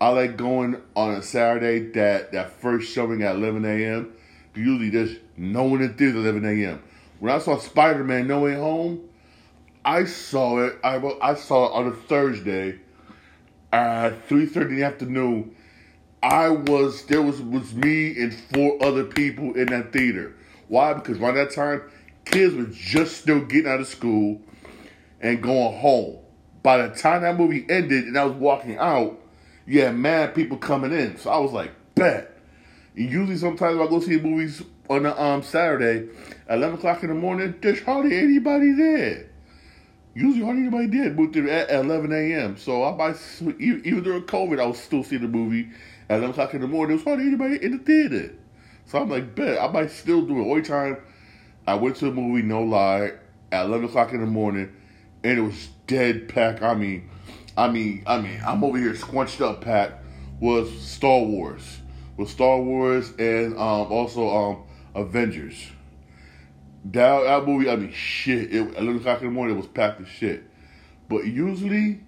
I 0.01 0.09
like 0.09 0.39
going 0.39 0.81
on 0.97 1.11
a 1.13 1.23
Saturday 1.23 1.91
that 1.93 2.33
that 2.33 2.53
first 2.53 2.91
showing 2.91 3.23
at 3.23 3.37
11 3.37 3.65
a.m. 3.67 4.13
Usually 4.55 4.89
there's 4.89 5.17
no 5.37 5.65
one 5.65 5.83
in 5.83 5.93
theater 5.95 6.21
at 6.21 6.35
11 6.35 6.45
a.m. 6.47 6.83
When 7.21 7.35
I 7.35 7.39
saw 7.39 7.59
Spider 7.59 8.03
Man 8.03 8.27
No 8.27 8.41
Way 8.41 8.55
Home, 8.55 9.03
I 9.85 10.05
saw 10.05 10.65
it. 10.65 10.79
I 10.83 10.97
I 11.21 11.35
saw 11.35 11.67
it 11.67 11.73
on 11.73 11.87
a 11.87 11.95
Thursday 11.95 12.79
at 13.73 14.27
3:30 14.29 14.71
in 14.71 14.77
the 14.77 14.83
afternoon. 14.85 15.55
I 16.23 16.49
was 16.49 17.05
there 17.05 17.21
was 17.21 17.41
was 17.43 17.75
me 17.75 18.19
and 18.19 18.35
four 18.35 18.83
other 18.83 19.05
people 19.05 19.53
in 19.53 19.67
that 19.67 19.93
theater. 19.93 20.35
Why? 20.69 20.95
Because 20.95 21.19
by 21.19 21.33
that 21.33 21.51
time, 21.51 21.83
kids 22.25 22.55
were 22.55 22.69
just 22.73 23.19
still 23.19 23.41
getting 23.41 23.71
out 23.71 23.81
of 23.81 23.87
school 23.87 24.41
and 25.21 25.43
going 25.43 25.79
home. 25.79 26.17
By 26.63 26.87
the 26.87 26.95
time 26.95 27.23
that 27.23 27.37
movie 27.37 27.67
ended 27.69 28.05
and 28.05 28.17
I 28.17 28.25
was 28.25 28.35
walking 28.35 28.79
out, 28.79 29.21
you 29.67 29.83
had 29.83 29.95
mad 29.95 30.35
people 30.35 30.57
coming 30.57 30.93
in. 30.93 31.19
So 31.19 31.31
I 31.31 31.39
was 31.39 31.53
like, 31.53 31.73
bet. 31.95 32.39
And 32.97 33.11
usually 33.11 33.37
sometimes 33.37 33.79
I 33.79 33.87
go 33.87 34.01
see 34.01 34.19
movies 34.19 34.63
on 34.91 35.07
a 35.07 35.19
um, 35.19 35.43
Saturday 35.43 36.09
at 36.49 36.59
11 36.59 36.79
o'clock 36.79 37.03
in 37.05 37.09
the 37.09 37.15
morning, 37.15 37.55
there's 37.63 37.81
hardly 37.81 38.19
anybody 38.19 38.73
there. 38.73 39.31
Usually 40.15 40.45
hardly 40.45 40.63
anybody 40.63 40.89
did. 40.89 41.17
There 41.33 41.49
at 41.49 41.71
11 41.71 42.13
a.m. 42.13 42.57
So 42.57 42.83
I 42.83 42.91
buy, 42.93 43.15
even 43.41 44.03
during 44.03 44.23
COVID, 44.23 44.61
I 44.61 44.67
was 44.67 44.81
still 44.81 45.05
seeing 45.05 45.23
the 45.23 45.29
movie 45.29 45.71
at 46.09 46.19
11 46.19 46.31
o'clock 46.31 46.55
in 46.55 46.61
the 46.61 46.67
morning. 46.67 46.89
There 46.89 46.97
was 46.97 47.05
hardly 47.05 47.29
anybody 47.29 47.65
in 47.65 47.79
the 47.79 47.79
theater. 47.79 48.35
So 48.87 48.99
I'm 48.99 49.09
like, 49.09 49.37
bet, 49.37 49.63
I 49.63 49.69
might 49.69 49.93
still 49.93 50.23
do 50.23 50.41
it. 50.41 50.51
Only 50.51 50.63
time 50.63 50.97
I 51.69 51.75
went 51.75 51.95
to 51.97 52.07
the 52.07 52.11
movie, 52.11 52.43
no 52.43 52.63
lie, 52.63 53.13
at 53.53 53.67
11 53.67 53.87
o'clock 53.87 54.13
in 54.13 54.21
the 54.21 54.27
morning, 54.27 54.73
and 55.23 55.39
it 55.39 55.43
was 55.43 55.69
dead 55.87 56.29
packed. 56.29 56.63
I 56.63 56.75
mean, 56.75 57.09
I 57.57 57.69
mean, 57.69 58.03
I 58.09 58.21
mean, 58.21 58.41
I'm 58.45 58.65
over 58.65 58.77
here 58.77 58.95
squunched 58.95 59.41
up 59.41 59.61
packed, 59.61 60.05
was 60.41 60.69
Star 60.81 61.21
Wars. 61.21 61.79
Was 62.17 62.31
Star 62.31 62.61
Wars 62.61 63.13
and 63.19 63.55
um, 63.55 63.93
also 63.93 64.29
um, 64.29 64.63
Avengers. 64.95 65.71
That, 66.85 67.25
that 67.25 67.47
movie, 67.47 67.69
I 67.71 67.77
mean, 67.77 67.93
shit. 67.93 68.53
It, 68.53 68.69
at 68.69 68.79
11 68.79 68.97
o'clock 68.97 69.21
in 69.21 69.27
the 69.27 69.33
morning, 69.33 69.57
it 69.57 69.59
was 69.59 69.69
packed 69.69 70.01
as 70.01 70.09
shit. 70.09 70.45
But 71.09 71.27
usually, 71.27 72.01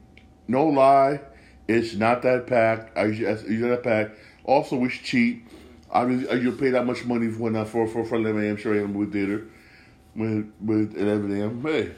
no 0.49 0.67
lie, 0.67 1.21
it's 1.69 1.95
not 1.95 2.23
that 2.23 2.47
packed. 2.47 2.97
I 2.97 3.07
usually, 3.07 3.29
it's 3.29 3.43
that 3.45 3.83
packed. 3.83 4.19
Also, 4.45 4.83
it's 4.85 4.95
cheap. 4.95 5.47
I 5.93 6.05
mean, 6.07 6.27
you 6.43 6.53
pay 6.53 6.71
that 6.71 6.87
much 6.87 7.05
money 7.05 7.29
for 7.31 7.55
uh, 7.55 7.65
for 7.65 7.87
for, 7.87 8.05
for 8.05 8.17
11 8.17 8.45
a.m. 8.45 8.57
Sure, 8.57 8.75
in 8.75 8.93
movie 8.93 9.12
theater 9.12 9.47
with 10.17 10.51
with 10.61 10.97
11 10.97 11.41
a.m. 11.41 11.62
Hey, 11.62 11.93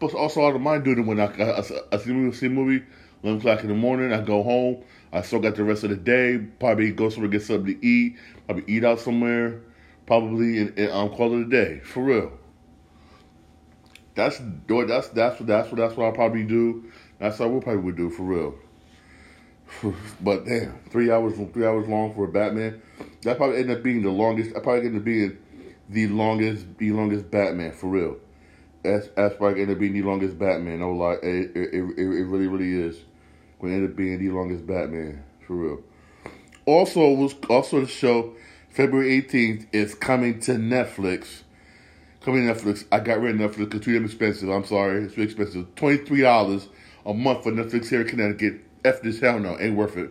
but 0.00 0.12
also 0.14 0.40
don't 0.50 0.62
mind 0.62 0.84
doing 0.84 0.98
it 0.98 1.06
when 1.06 1.20
I 1.20 1.26
I, 1.26 1.60
I, 1.60 1.62
I 1.92 1.98
see 1.98 2.10
a 2.10 2.14
movie, 2.14 2.36
see 2.36 2.48
movie 2.48 2.84
11 3.22 3.38
o'clock 3.38 3.62
in 3.62 3.68
the 3.68 3.74
morning. 3.74 4.12
I 4.12 4.20
go 4.22 4.42
home. 4.42 4.82
I 5.12 5.22
still 5.22 5.38
got 5.38 5.54
the 5.54 5.62
rest 5.62 5.84
of 5.84 5.90
the 5.90 5.96
day. 5.96 6.38
Probably 6.58 6.90
go 6.90 7.10
somewhere 7.10 7.30
get 7.30 7.42
something 7.42 7.78
to 7.78 7.86
eat. 7.86 8.16
Probably 8.46 8.64
eat 8.66 8.84
out 8.84 8.98
somewhere. 8.98 9.60
Probably 10.06 10.58
in, 10.58 10.74
and 10.76 10.90
um, 10.90 11.10
call 11.10 11.34
it 11.34 11.46
a 11.46 11.48
day 11.48 11.80
for 11.80 12.02
real. 12.02 12.32
That's 14.14 14.40
that's 14.66 15.08
that's 15.08 15.40
what 15.40 15.46
that's 15.46 15.70
what 15.70 15.76
that's 15.76 15.96
what 15.96 16.06
I'll 16.06 16.12
probably 16.12 16.44
do. 16.44 16.90
That's 17.18 17.38
what 17.38 17.50
we 17.50 17.60
probably 17.60 17.82
would 17.82 17.96
do 17.96 18.10
for 18.10 18.22
real. 18.22 18.54
But 20.20 20.44
damn, 20.44 20.78
three 20.90 21.10
hours 21.10 21.34
three 21.52 21.64
hours 21.64 21.88
long 21.88 22.14
for 22.14 22.24
a 22.24 22.28
Batman. 22.28 22.82
That 23.22 23.36
probably 23.36 23.58
ended 23.58 23.78
up 23.78 23.82
being 23.82 24.02
the 24.02 24.10
longest. 24.10 24.54
I 24.56 24.60
probably 24.60 24.86
ended 24.86 24.96
up 24.96 25.04
being 25.04 25.38
the 25.88 26.08
longest 26.08 26.66
the 26.78 26.92
longest 26.92 27.30
Batman 27.30 27.72
for 27.72 27.88
real. 27.88 28.16
That's 28.82 29.08
that's 29.16 29.36
probably 29.36 29.62
ended 29.62 29.76
up 29.76 29.80
being 29.80 29.94
the 29.94 30.02
longest 30.02 30.38
Batman. 30.38 30.80
No 30.80 30.92
lie, 30.92 31.14
it 31.22 31.56
it, 31.56 31.74
it, 31.74 31.98
it 31.98 32.26
really 32.26 32.48
really 32.48 32.74
is. 32.74 33.00
Going 33.60 33.72
to 33.74 33.78
end 33.78 33.90
up 33.90 33.96
being 33.96 34.18
the 34.18 34.30
longest 34.30 34.66
Batman 34.66 35.22
for 35.46 35.54
real. 35.54 35.82
Also 36.66 37.12
was 37.12 37.34
also 37.48 37.80
the 37.80 37.86
show 37.86 38.34
February 38.72 39.12
eighteenth 39.14 39.66
is 39.72 39.94
coming 39.94 40.40
to 40.40 40.52
Netflix. 40.52 41.42
Coming 42.22 42.46
to 42.46 42.54
Netflix. 42.54 42.84
I 42.90 43.00
got 43.00 43.20
rid 43.20 43.40
of 43.40 43.50
Netflix 43.50 43.58
because 43.58 43.76
it's 43.76 43.86
too 43.86 44.04
expensive. 44.04 44.48
I'm 44.48 44.64
sorry, 44.64 45.04
it's 45.04 45.14
too 45.14 45.22
expensive. 45.22 45.74
Twenty 45.74 45.98
three 45.98 46.22
dollars 46.22 46.68
a 47.04 47.12
month 47.12 47.44
for 47.44 47.52
Netflix 47.52 47.88
here 47.88 48.02
in 48.02 48.08
Connecticut. 48.08 48.60
F 48.84 49.02
this 49.02 49.20
hell 49.20 49.38
no, 49.38 49.58
ain't 49.58 49.76
worth 49.76 49.96
it. 49.96 50.10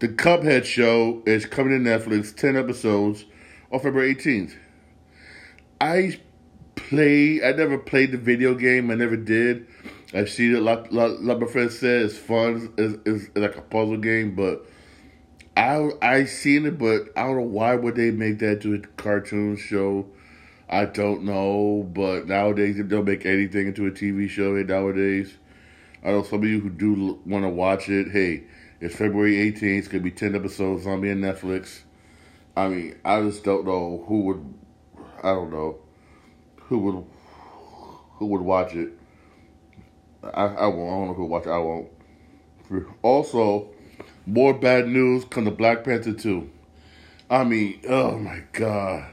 The 0.00 0.08
Cuphead 0.08 0.64
show 0.64 1.22
is 1.26 1.44
coming 1.44 1.82
to 1.82 1.90
Netflix, 1.90 2.34
10 2.34 2.56
episodes 2.56 3.24
on 3.72 3.80
February 3.80 4.14
18th. 4.14 4.54
I 5.80 6.20
play, 6.76 7.42
I 7.42 7.50
never 7.52 7.78
played 7.78 8.12
the 8.12 8.18
video 8.18 8.54
game, 8.54 8.92
I 8.92 8.94
never 8.94 9.16
did. 9.16 9.66
I've 10.14 10.30
seen 10.30 10.54
it, 10.54 10.60
like, 10.60 10.92
like, 10.92 11.16
like 11.20 11.40
my 11.40 11.46
friend 11.48 11.72
said, 11.72 12.02
it's 12.02 12.16
fun, 12.16 12.72
it's, 12.78 12.98
it's, 13.04 13.36
like 13.36 13.56
a 13.56 13.62
puzzle 13.62 13.96
game, 13.96 14.36
but 14.36 14.64
I 15.58 15.90
I 16.00 16.24
seen 16.26 16.66
it, 16.66 16.78
but 16.78 17.08
I 17.16 17.24
don't 17.24 17.36
know 17.36 17.42
why 17.42 17.74
would 17.74 17.96
they 17.96 18.12
make 18.12 18.38
that 18.38 18.60
to 18.62 18.74
a 18.74 18.78
cartoon 18.78 19.56
show. 19.56 20.06
I 20.70 20.84
don't 20.84 21.24
know, 21.24 21.90
but 21.92 22.28
nowadays 22.28 22.76
they 22.76 22.84
don't 22.84 23.04
make 23.04 23.26
anything 23.26 23.66
into 23.66 23.86
a 23.86 23.90
TV 23.90 24.28
show 24.28 24.52
nowadays. 24.52 25.36
I 26.04 26.10
know 26.10 26.22
some 26.22 26.42
of 26.44 26.48
you 26.48 26.60
who 26.60 26.70
do 26.70 27.20
want 27.26 27.44
to 27.44 27.48
watch 27.48 27.88
it. 27.88 28.12
Hey, 28.12 28.44
it's 28.80 28.94
February 28.94 29.34
18th. 29.50 29.78
It's 29.78 29.88
to 29.88 29.98
be 29.98 30.12
10 30.12 30.36
episodes 30.36 30.86
on 30.86 31.00
me 31.00 31.10
on 31.10 31.16
Netflix. 31.16 31.80
I 32.56 32.68
mean, 32.68 32.96
I 33.04 33.20
just 33.22 33.42
don't 33.42 33.66
know 33.66 34.04
who 34.06 34.20
would, 34.20 34.54
I 35.24 35.30
don't 35.30 35.50
know, 35.50 35.78
who 36.66 36.78
would, 36.78 37.04
who 38.18 38.26
would 38.26 38.42
watch 38.42 38.74
it. 38.74 38.92
I, 40.22 40.44
I 40.44 40.66
won't. 40.68 40.88
I 40.88 40.98
don't 40.98 41.06
know 41.08 41.14
who 41.14 41.24
watch 41.24 41.46
it. 41.46 41.50
I 41.50 41.58
won't. 41.58 41.88
Also, 43.02 43.70
more 44.28 44.52
bad 44.52 44.86
news 44.88 45.24
come 45.24 45.46
to 45.46 45.50
Black 45.50 45.84
Panther 45.84 46.12
2. 46.12 46.50
I 47.30 47.44
mean, 47.44 47.80
oh 47.88 48.18
my 48.18 48.42
God. 48.52 49.10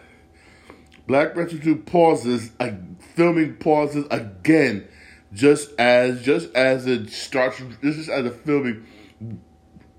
Black 1.08 1.34
Panther 1.34 1.58
2 1.58 1.78
pauses, 1.78 2.52
uh, 2.60 2.72
filming 3.16 3.56
pauses 3.56 4.06
again 4.12 4.88
just 5.34 5.78
as 5.80 6.22
just 6.22 6.54
as 6.54 6.86
it 6.86 7.10
starts, 7.10 7.62
just 7.82 8.10
as 8.10 8.24
the 8.24 8.32
filming 8.32 8.86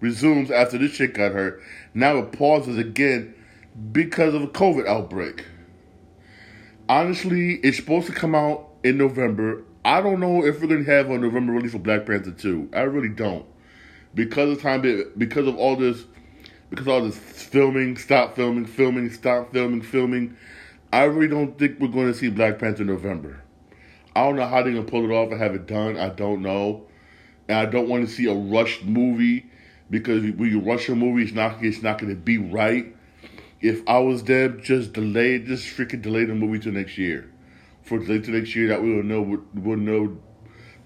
resumes 0.01 0.51
after 0.51 0.77
this 0.77 0.97
chick 0.97 1.15
got 1.15 1.33
hurt. 1.33 1.63
Now 1.95 2.19
it 2.19 2.33
pauses 2.33 2.77
again 2.77 3.35
because 3.93 4.35
of 4.35 4.43
a 4.43 4.49
COVID 4.49 4.87
outbreak. 4.87 5.45
Honestly, 6.89 7.55
it's 7.63 7.79
supposed 7.79 8.07
to 8.07 8.13
come 8.13 8.35
out 8.35 8.69
in 8.85 8.99
November. 8.99 9.65
I 9.85 10.01
don't 10.01 10.21
know 10.21 10.45
if 10.45 10.61
we're 10.61 10.69
gonna 10.69 10.85
have 10.85 11.11
a 11.11 11.19
November 11.19 11.53
release 11.53 11.73
for 11.73 11.79
Black 11.79 12.05
Panther 12.05 12.33
2. 12.33 12.71
I 12.75 12.81
really 12.81 13.09
don't. 13.09 13.47
Because 14.17 14.57
of 14.57 14.63
time 14.63 14.81
because 15.19 15.47
of 15.47 15.57
all 15.57 15.77
this 15.77 16.05
because 16.71 16.87
of 16.87 16.93
all 16.93 17.03
this 17.03 17.19
filming, 17.19 17.99
stop 17.99 18.35
filming, 18.35 18.65
filming, 18.65 19.11
stop 19.11 19.53
filming, 19.53 19.83
filming, 19.83 20.37
I 20.91 21.05
really 21.05 21.29
don't 21.29 21.59
think 21.59 21.79
we're 21.79 21.89
gonna 21.89 22.15
see 22.15 22.31
Black 22.31 22.59
Panther 22.59 22.85
November. 22.85 23.43
I 24.15 24.25
don't 24.25 24.37
know 24.37 24.47
how 24.47 24.63
they're 24.63 24.73
gonna 24.73 24.87
pull 24.87 25.05
it 25.05 25.13
off 25.15 25.31
and 25.31 25.39
have 25.39 25.55
it 25.55 25.67
done. 25.67 25.99
I 25.99 26.09
don't 26.09 26.41
know, 26.41 26.87
and 27.47 27.59
I 27.59 27.67
don't 27.67 27.91
want 27.91 28.09
to 28.09 28.13
see 28.13 28.27
a 28.27 28.35
rushed 28.35 28.85
movie 28.85 29.51
because 29.91 30.23
when 30.23 30.51
you 30.51 30.61
rush 30.61 30.89
a 30.89 30.95
movie, 30.95 31.23
it's 31.23 31.33
not 31.33 31.63
it's 31.63 31.83
not 31.83 31.99
gonna 31.99 32.15
be 32.15 32.39
right. 32.39 32.97
If 33.61 33.83
I 33.87 33.99
was 33.99 34.25
them, 34.25 34.63
just 34.63 34.95
delay, 34.95 35.41
just 35.41 35.67
freaking 35.67 36.01
delay 36.01 36.25
the 36.25 36.35
movie 36.35 36.59
to 36.61 36.73
next 36.73 36.97
year. 36.97 37.31
For 37.83 37.99
delay 37.99 38.21
to 38.21 38.31
next 38.31 38.57
year, 38.57 38.69
that 38.69 38.83
we 38.83 38.95
will 38.95 39.03
know 39.03 39.43
we'll 39.53 39.77
know 39.77 40.17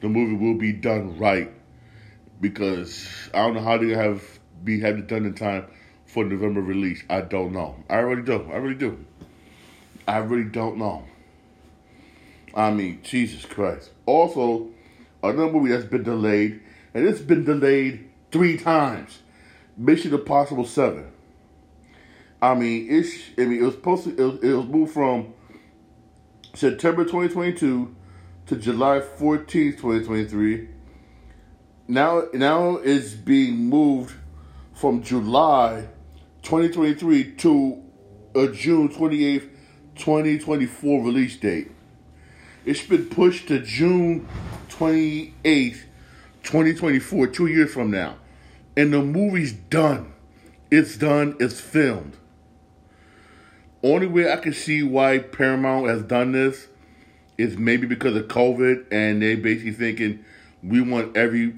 the 0.01 0.09
movie 0.09 0.35
will 0.35 0.59
be 0.59 0.73
done 0.73 1.17
right. 1.17 1.53
Because 2.41 3.07
I 3.35 3.39
don't 3.39 3.55
know 3.55 3.63
how 3.63 3.79
they 3.79 3.91
have 3.91 4.23
be 4.65 4.81
have 4.81 4.99
it 4.99 5.07
done 5.07 5.27
in 5.27 5.35
time 5.35 5.67
for 6.07 6.25
November 6.25 6.61
release. 6.61 7.03
I 7.09 7.21
don't 7.21 7.53
know. 7.53 7.77
I 7.89 7.99
really 7.99 8.23
do. 8.23 8.49
I 8.53 8.57
really 8.57 8.75
do. 8.75 9.05
I 10.09 10.19
really 10.19 10.49
don't 10.49 10.77
know. 10.77 11.05
I 12.55 12.71
mean, 12.73 13.01
Jesus 13.03 13.45
Christ. 13.45 13.91
Also, 14.07 14.69
another 15.23 15.53
movie 15.53 15.71
that's 15.71 15.85
been 15.85 16.03
delayed, 16.03 16.61
and 16.95 17.07
it's 17.07 17.21
been 17.21 17.45
delayed 17.45 18.11
three 18.33 18.57
times. 18.57 19.21
Mission 19.77 20.13
Impossible 20.13 20.67
Seven. 20.67 21.07
I 22.43 22.55
mean, 22.55 22.87
it's. 22.91 23.15
I 23.39 23.45
mean, 23.45 23.61
it 23.61 23.65
was 23.65 23.75
supposed 23.75 24.05
to. 24.05 24.11
It 24.11 24.21
was, 24.21 24.43
it 24.43 24.53
was 24.53 24.67
moved 24.67 24.93
from 24.93 25.33
September 26.55 27.05
2022 27.05 27.95
to 28.47 28.57
July 28.57 29.01
14th, 29.01 29.47
2023. 29.79 30.69
Now, 31.91 32.29
now 32.33 32.77
it's 32.77 33.15
being 33.15 33.69
moved 33.69 34.15
from 34.73 35.03
July 35.03 35.89
2023 36.43 37.33
to 37.33 37.83
a 38.33 38.47
June 38.47 38.89
28th, 38.91 39.49
2024 39.97 41.05
release 41.05 41.37
date. 41.37 41.73
It's 42.65 42.87
been 42.87 43.07
pushed 43.07 43.49
to 43.49 43.59
June 43.59 44.29
28th, 44.69 45.81
2024, 46.45 47.27
two 47.27 47.49
years 47.49 47.75
from 47.75 47.91
now. 47.91 48.19
And 48.77 48.93
the 48.93 49.03
movie's 49.03 49.53
done. 49.53 50.13
It's 50.71 50.97
done, 50.97 51.35
it's 51.41 51.61
filmed. 51.61 52.17
Only 53.83 54.07
way 54.07 54.33
I 54.33 54.37
can 54.37 54.53
see 54.53 54.85
why 54.85 55.19
Paramount 55.19 55.89
has 55.89 56.03
done 56.03 56.31
this 56.31 56.69
is 57.37 57.57
maybe 57.57 57.89
because 57.89 58.15
of 58.15 58.29
COVID 58.29 58.87
and 58.93 59.21
they 59.21 59.35
basically 59.35 59.73
thinking 59.73 60.25
we 60.63 60.81
want 60.81 61.17
every 61.17 61.55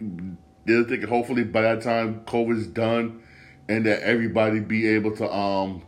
they're 0.64 0.84
thinking 0.84 1.08
hopefully 1.08 1.44
by 1.44 1.62
that 1.62 1.82
time 1.82 2.20
COVID's 2.24 2.66
done 2.68 3.22
and 3.68 3.86
that 3.86 4.02
everybody 4.02 4.60
be 4.60 4.88
able 4.88 5.16
to 5.16 5.32
um 5.32 5.82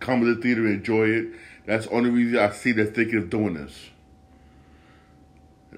come 0.00 0.20
to 0.20 0.34
the 0.34 0.40
theater 0.40 0.66
and 0.66 0.76
enjoy 0.76 1.08
it. 1.08 1.26
That's 1.66 1.86
the 1.86 1.92
only 1.92 2.10
reason 2.10 2.38
I 2.38 2.50
see 2.50 2.72
they're 2.72 2.86
thinking 2.86 3.18
of 3.18 3.30
doing 3.30 3.54
this. 3.54 3.90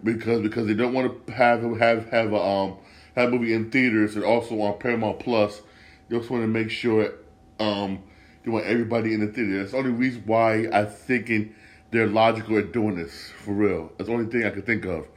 Because 0.02 0.42
because 0.42 0.66
they 0.66 0.74
don't 0.74 0.92
want 0.92 1.26
to 1.26 1.32
have 1.32 1.62
have 1.78 2.10
have 2.10 2.32
a 2.32 2.40
um 2.40 2.76
have 3.14 3.28
a 3.28 3.32
movie 3.32 3.54
in 3.54 3.70
theaters 3.70 4.14
and 4.14 4.24
also 4.24 4.60
on 4.60 4.78
Paramount 4.78 5.20
Plus. 5.20 5.62
They 6.08 6.18
just 6.18 6.30
want 6.30 6.42
to 6.42 6.48
make 6.48 6.70
sure 6.70 7.12
um 7.58 8.02
they 8.44 8.50
want 8.50 8.66
everybody 8.66 9.14
in 9.14 9.20
the 9.20 9.32
theater. 9.32 9.58
That's 9.58 9.72
the 9.72 9.78
only 9.78 9.90
reason 9.90 10.22
why 10.26 10.68
I'm 10.72 10.86
thinking 10.86 11.54
they're 11.90 12.06
logical 12.06 12.58
at 12.58 12.72
doing 12.72 12.96
this 12.96 13.30
for 13.42 13.52
real. 13.52 13.92
That's 13.96 14.08
the 14.08 14.14
only 14.14 14.30
thing 14.30 14.44
I 14.44 14.50
can 14.50 14.62
think 14.62 14.84
of. 14.84 15.08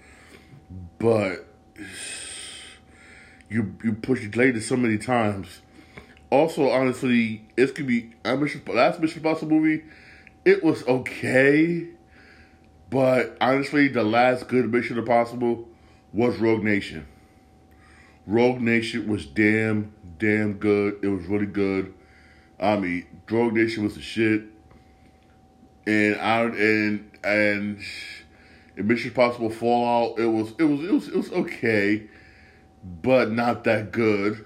But 1.00 1.46
you 3.50 3.76
you 3.84 3.94
push 3.94 4.24
it 4.24 4.36
later 4.36 4.62
so 4.62 4.78
many 4.78 4.98
times. 4.98 5.62
Also, 6.30 6.70
honestly, 6.70 7.44
it 7.58 7.74
could 7.74 7.88
be 7.88 8.12
I 8.24 8.36
Mission 8.36 8.62
last 8.68 9.00
Mission 9.00 9.18
Impossible 9.20 9.60
movie. 9.60 9.84
It 10.46 10.64
was 10.64 10.86
okay, 10.88 11.88
but 12.90 13.38
honestly, 13.42 13.88
the 13.88 14.04
last 14.04 14.48
good 14.48 14.72
Mission 14.72 14.98
Impossible 14.98 15.68
was 16.14 16.38
Rogue 16.38 16.64
Nation. 16.64 17.08
Rogue 18.26 18.62
Nation 18.62 19.08
was 19.08 19.26
damn 19.26 19.94
damn 20.20 20.54
good. 20.54 21.00
It 21.02 21.08
was 21.08 21.26
really 21.26 21.48
good. 21.48 21.94
I 22.60 22.78
mean, 22.78 23.06
Rogue 23.30 23.54
Nation 23.54 23.84
was 23.84 23.96
the 23.96 24.02
shit. 24.02 24.44
And 25.88 26.16
I 26.18 26.42
and 26.44 27.10
and 27.24 27.82
Mission 28.83 29.09
Impossible 29.09 29.50
Fallout. 29.50 30.19
It 30.19 30.27
was 30.27 30.53
it 30.57 30.63
was 30.63 30.81
it 30.81 30.91
was 30.91 31.07
it 31.07 31.15
was 31.15 31.31
okay 31.31 32.07
but 32.83 33.31
not 33.31 33.63
that 33.65 33.91
good. 33.91 34.45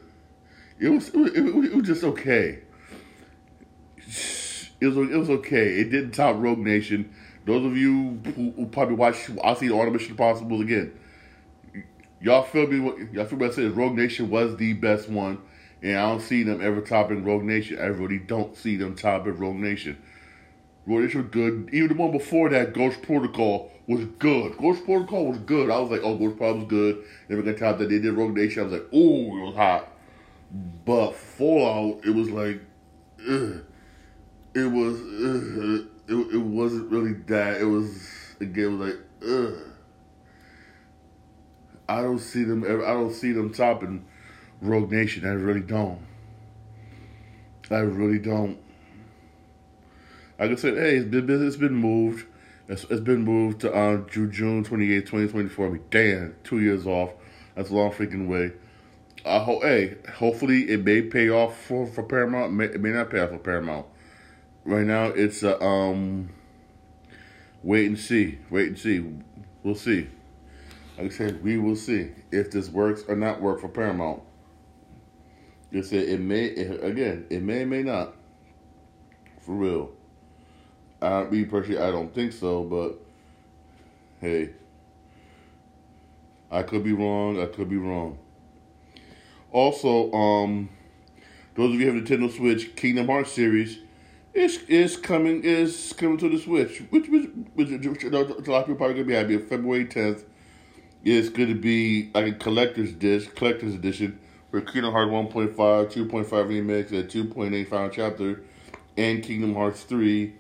It 0.79 0.89
was 0.89 1.09
it 1.09 1.17
was, 1.17 1.65
it 1.65 1.75
was 1.75 1.87
just 1.87 2.03
okay. 2.03 2.59
It 4.81 4.87
was 4.87 4.97
it 4.97 5.17
was 5.17 5.29
okay. 5.29 5.79
It 5.79 5.89
didn't 5.89 6.11
top 6.11 6.35
Rogue 6.37 6.59
Nation. 6.59 7.13
Those 7.45 7.65
of 7.65 7.77
you 7.77 8.21
who, 8.35 8.51
who 8.51 8.65
probably 8.67 8.95
watch, 8.95 9.29
I'll 9.43 9.55
see 9.55 9.69
all 9.69 9.85
the 9.85 9.91
Mission 9.91 10.11
Impossibles 10.11 10.61
again. 10.61 10.97
Y'all 12.21 12.43
feel 12.43 12.67
me? 12.67 13.07
Y'all 13.11 13.25
feel 13.25 13.37
me? 13.37 13.47
I 13.47 13.51
said 13.51 13.75
Rogue 13.75 13.95
Nation 13.95 14.29
was 14.29 14.55
the 14.57 14.73
best 14.73 15.09
one, 15.09 15.39
and 15.81 15.97
I 15.97 16.09
don't 16.09 16.21
see 16.21 16.43
them 16.43 16.61
ever 16.61 16.81
topping 16.81 17.23
Rogue 17.23 17.43
Nation. 17.43 17.79
I 17.79 17.85
really 17.85 18.19
don't 18.19 18.55
see 18.55 18.77
them 18.77 18.95
topping 18.95 19.37
Rogue 19.37 19.57
Nation. 19.57 20.01
Rogue 20.85 21.03
Nation 21.03 21.21
was 21.21 21.31
good. 21.31 21.69
Even 21.73 21.89
the 21.89 21.95
one 21.95 22.11
before 22.11 22.49
that, 22.49 22.73
Ghost 22.73 23.01
Protocol, 23.01 23.71
was 23.87 24.05
good. 24.19 24.57
Ghost 24.57 24.85
Protocol 24.85 25.27
was 25.27 25.39
good. 25.39 25.69
I 25.69 25.79
was 25.79 25.91
like, 25.91 26.01
oh, 26.03 26.17
Ghost 26.17 26.37
Protocol 26.37 26.61
was 26.61 26.69
good. 26.69 27.03
Then 27.27 27.37
we 27.37 27.43
got 27.43 27.57
time 27.57 27.79
that 27.79 27.89
they 27.89 27.99
did 27.99 28.13
Rogue 28.13 28.35
Nation. 28.35 28.61
I 28.61 28.63
was 28.65 28.73
like, 28.73 28.87
oh, 28.93 29.37
it 29.37 29.45
was 29.45 29.55
hot. 29.55 29.89
But 30.85 31.13
Fallout, 31.13 32.05
it 32.05 32.11
was 32.11 32.29
like, 32.29 32.61
ugh. 33.19 33.63
it 34.53 34.71
was, 34.71 34.99
ugh. 35.01 35.87
it, 36.07 36.35
it 36.35 36.41
wasn't 36.41 36.91
really 36.91 37.13
that. 37.27 37.59
It 37.59 37.65
was 37.65 38.07
again, 38.39 38.65
it 38.65 38.77
was 38.77 38.89
like, 38.89 38.99
ugh. 39.27 39.73
I 41.89 42.01
don't 42.01 42.19
see 42.19 42.43
them. 42.43 42.63
I 42.63 42.93
don't 42.93 43.13
see 43.13 43.33
them 43.33 43.53
topping 43.53 44.05
Rogue 44.61 44.91
Nation. 44.91 45.25
I 45.25 45.33
really 45.33 45.59
don't. 45.59 45.99
I 47.69 47.79
really 47.79 48.19
don't. 48.19 48.57
Like 50.39 50.51
I 50.51 50.55
said, 50.55 50.77
hey, 50.77 50.97
it's 50.97 51.09
been 51.09 51.45
it's 51.45 51.57
been 51.57 51.75
moved. 51.75 52.25
It's, 52.67 52.85
it's 52.85 53.01
been 53.01 53.23
moved 53.23 53.61
to 53.61 53.73
uh, 53.73 53.97
June 54.07 54.63
28, 54.63 55.05
2024. 55.05 55.65
I 55.65 55.69
mean, 55.69 55.83
damn, 55.89 56.35
two 56.43 56.61
years 56.61 56.85
off. 56.85 57.11
That's 57.55 57.69
a 57.69 57.75
long 57.75 57.91
freaking 57.91 58.27
way. 58.27 58.53
I 59.25 59.39
hope, 59.39 59.63
hey, 59.63 59.97
hopefully 60.15 60.69
it 60.69 60.83
may 60.83 61.01
pay 61.01 61.29
off 61.29 61.61
for, 61.65 61.85
for 61.85 62.03
Paramount. 62.03 62.51
It 62.51 62.55
may, 62.55 62.65
it 62.65 62.81
may 62.81 62.89
not 62.91 63.09
pay 63.09 63.19
off 63.19 63.29
for 63.29 63.37
Paramount. 63.37 63.85
Right 64.65 64.85
now, 64.85 65.05
it's 65.05 65.43
a, 65.43 65.61
um, 65.61 66.29
wait 67.63 67.87
and 67.87 67.99
see. 67.99 68.39
Wait 68.49 68.69
and 68.69 68.79
see. 68.79 69.03
We'll 69.63 69.75
see. 69.75 70.07
Like 70.97 71.07
I 71.07 71.15
said, 71.15 71.43
we 71.43 71.57
will 71.57 71.75
see 71.75 72.11
if 72.31 72.51
this 72.51 72.69
works 72.69 73.03
or 73.07 73.15
not 73.15 73.41
work 73.41 73.59
for 73.61 73.69
Paramount. 73.69 74.21
It 75.71 75.85
said 75.85 76.07
it 76.07 76.19
may, 76.19 76.45
it, 76.45 76.83
again, 76.83 77.25
it 77.29 77.41
may, 77.41 77.65
may 77.65 77.83
not. 77.83 78.13
For 79.41 79.53
real. 79.53 79.91
I, 81.03 81.23
me 81.25 81.43
personally, 81.43 81.79
I 81.79 81.91
don't 81.91 82.13
think 82.13 82.31
so, 82.31 82.63
but 82.63 82.97
hey, 84.21 84.51
I 86.49 86.63
could 86.63 86.83
be 86.83 86.93
wrong. 86.93 87.41
I 87.41 87.47
could 87.47 87.69
be 87.69 87.77
wrong. 87.77 88.17
Also, 89.51 90.11
um, 90.13 90.69
those 91.55 91.73
of 91.73 91.79
you 91.79 91.91
who 91.91 91.97
have 91.97 92.03
Nintendo 92.03 92.31
Switch, 92.31 92.75
Kingdom 92.75 93.07
Hearts 93.07 93.31
series 93.31 93.79
is 94.33 94.63
is 94.67 94.97
coming 94.97 95.43
is 95.43 95.93
coming 95.97 96.17
to 96.17 96.29
the 96.29 96.39
Switch, 96.39 96.83
which 96.89 97.09
which, 97.09 97.29
which, 97.53 97.69
which 97.69 98.03
a 98.05 98.09
lot 98.09 98.29
of 98.31 98.37
people 98.45 98.75
probably 98.75 98.93
gonna 98.93 99.03
be 99.03 99.13
happy. 99.13 99.37
February 99.37 99.85
tenth 99.85 100.23
is 101.03 101.29
to 101.31 101.53
be 101.53 102.11
like 102.15 102.27
a 102.27 102.31
collector's 102.31 102.93
disc, 102.93 103.35
collector's 103.35 103.75
edition 103.75 104.19
for 104.49 104.61
Kingdom 104.61 104.93
Hearts 104.93 105.11
1.5, 105.11 105.55
2.5 105.55 106.25
remix, 106.29 106.91
and 106.91 107.09
2.8 107.09 107.67
final 107.67 107.89
chapter, 107.89 108.43
and 108.95 109.21
Kingdom 109.21 109.53
Hearts 109.53 109.83
3 109.83 110.33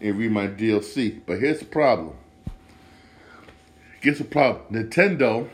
and 0.00 0.18
Re 0.18 0.28
Mind 0.28 0.58
DLC. 0.58 1.20
But 1.26 1.40
here's 1.40 1.58
the 1.58 1.64
problem. 1.64 2.16
Here's 4.00 4.18
the 4.18 4.24
problem. 4.24 4.64
Nintendo 4.72 5.48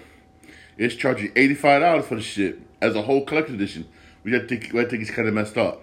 is 0.79 0.95
charging 0.95 1.33
$85 1.33 2.05
for 2.05 2.15
the 2.17 2.23
shit 2.23 2.61
as 2.81 2.95
a 2.95 3.03
whole 3.03 3.25
collector's 3.25 3.55
edition. 3.55 3.89
We 4.23 4.31
just 4.31 4.49
think, 4.49 4.75
I 4.75 4.85
think 4.85 5.03
it's 5.03 5.11
kind 5.11 5.29
of 5.29 5.35
messed 5.35 5.57
up. 5.57 5.83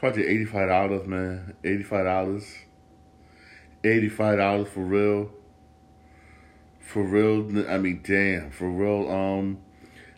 Charging 0.00 0.24
$85, 0.24 1.06
man. 1.06 1.54
$85. 1.64 2.44
$85 3.84 4.68
for 4.68 4.80
real. 4.80 5.30
For 6.80 7.02
real, 7.02 7.68
I 7.68 7.78
mean, 7.78 8.00
damn. 8.04 8.50
For 8.50 8.70
real, 8.70 9.10
um, 9.10 9.58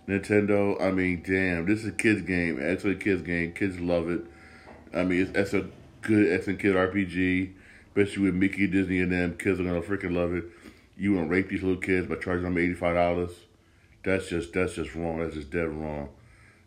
Nintendo, 0.09 0.81
I 0.81 0.91
mean, 0.91 1.23
damn. 1.27 1.67
This 1.67 1.81
is 1.81 1.89
a 1.89 1.93
kid's 1.93 2.23
game. 2.23 2.61
Actually, 2.63 2.93
a 2.95 2.97
kid's 2.97 3.23
game. 3.23 3.53
Kids 3.53 3.79
love 3.79 4.09
it. 4.09 4.23
I 4.95 5.05
mean, 5.05 5.23
it's, 5.23 5.31
it's 5.37 5.55
a 5.55 5.67
good 6.05 6.33
excellent 6.33 6.61
kid 6.61 6.75
RPG, 6.75 7.53
especially 7.89 8.23
with 8.25 8.35
Mickey, 8.35 8.67
Disney, 8.67 9.01
and 9.01 9.11
them. 9.11 9.37
Kids 9.37 9.59
are 9.59 9.65
gonna 9.65 9.83
freaking 9.83 10.15
love 10.15 10.33
it. 10.35 10.45
You 10.97 11.15
wanna 11.15 11.27
rape 11.27 11.49
these 11.49 11.63
little 11.63 11.81
kids 11.81 12.07
by 12.07 12.17
charging 12.17 12.45
them 12.45 12.59
eighty 12.59 12.75
five 12.75 12.95
dollars? 12.95 13.33
That's 14.05 14.29
just 14.29 14.53
that's 14.53 14.75
just 14.75 14.95
wrong. 14.95 15.19
That's 15.19 15.35
just 15.35 15.51
dead 15.51 15.69
wrong. 15.69 16.11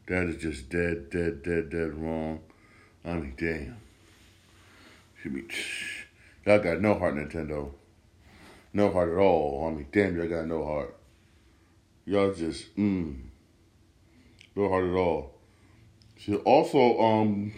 That 0.08 0.24
is 0.28 0.42
just 0.42 0.70
dead, 0.70 1.10
dead, 1.10 1.44
dead, 1.44 1.70
dead 1.70 1.94
wrong. 1.94 2.40
I 3.06 3.14
mean, 3.14 3.34
damn. 3.38 3.78
I 5.24 5.30
mean, 5.30 5.50
y'all 6.46 6.60
got 6.60 6.82
no 6.82 6.98
heart, 6.98 7.16
Nintendo. 7.16 7.72
No 8.74 8.92
heart 8.92 9.10
at 9.10 9.18
all. 9.18 9.68
I 9.68 9.76
mean, 9.76 9.88
damn, 9.92 10.18
y'all 10.18 10.28
got 10.28 10.48
no 10.48 10.66
heart. 10.66 10.96
Y'all 12.06 12.34
just, 12.34 12.74
mm, 12.78 13.18
no 14.56 14.70
heart 14.70 14.86
at 14.86 14.94
all. 14.94 15.34
See, 16.20 16.36
also, 16.36 17.00
um, 17.02 17.52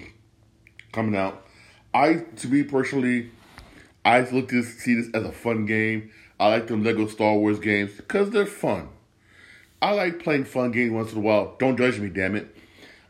coming 0.91 1.15
out 1.15 1.45
I, 1.93 2.25
to 2.37 2.47
me 2.47 2.63
personally, 2.63 3.31
I 4.05 4.21
look 4.21 4.49
to 4.49 4.63
see 4.63 4.95
this 4.95 5.09
as 5.13 5.23
a 5.23 5.31
fun 5.31 5.65
game. 5.65 6.11
I 6.39 6.47
like 6.49 6.67
them 6.67 6.83
Lego 6.83 7.07
Star 7.07 7.35
Wars 7.35 7.59
games 7.59 7.91
because 7.97 8.29
they're 8.29 8.45
fun. 8.45 8.89
I 9.81 9.91
like 9.91 10.21
playing 10.23 10.45
fun 10.45 10.71
games 10.71 10.91
once 10.91 11.11
in 11.11 11.17
a 11.17 11.21
while. 11.21 11.55
Don't 11.59 11.77
judge 11.77 11.99
me, 11.99 12.09
damn 12.09 12.35
it. 12.35 12.55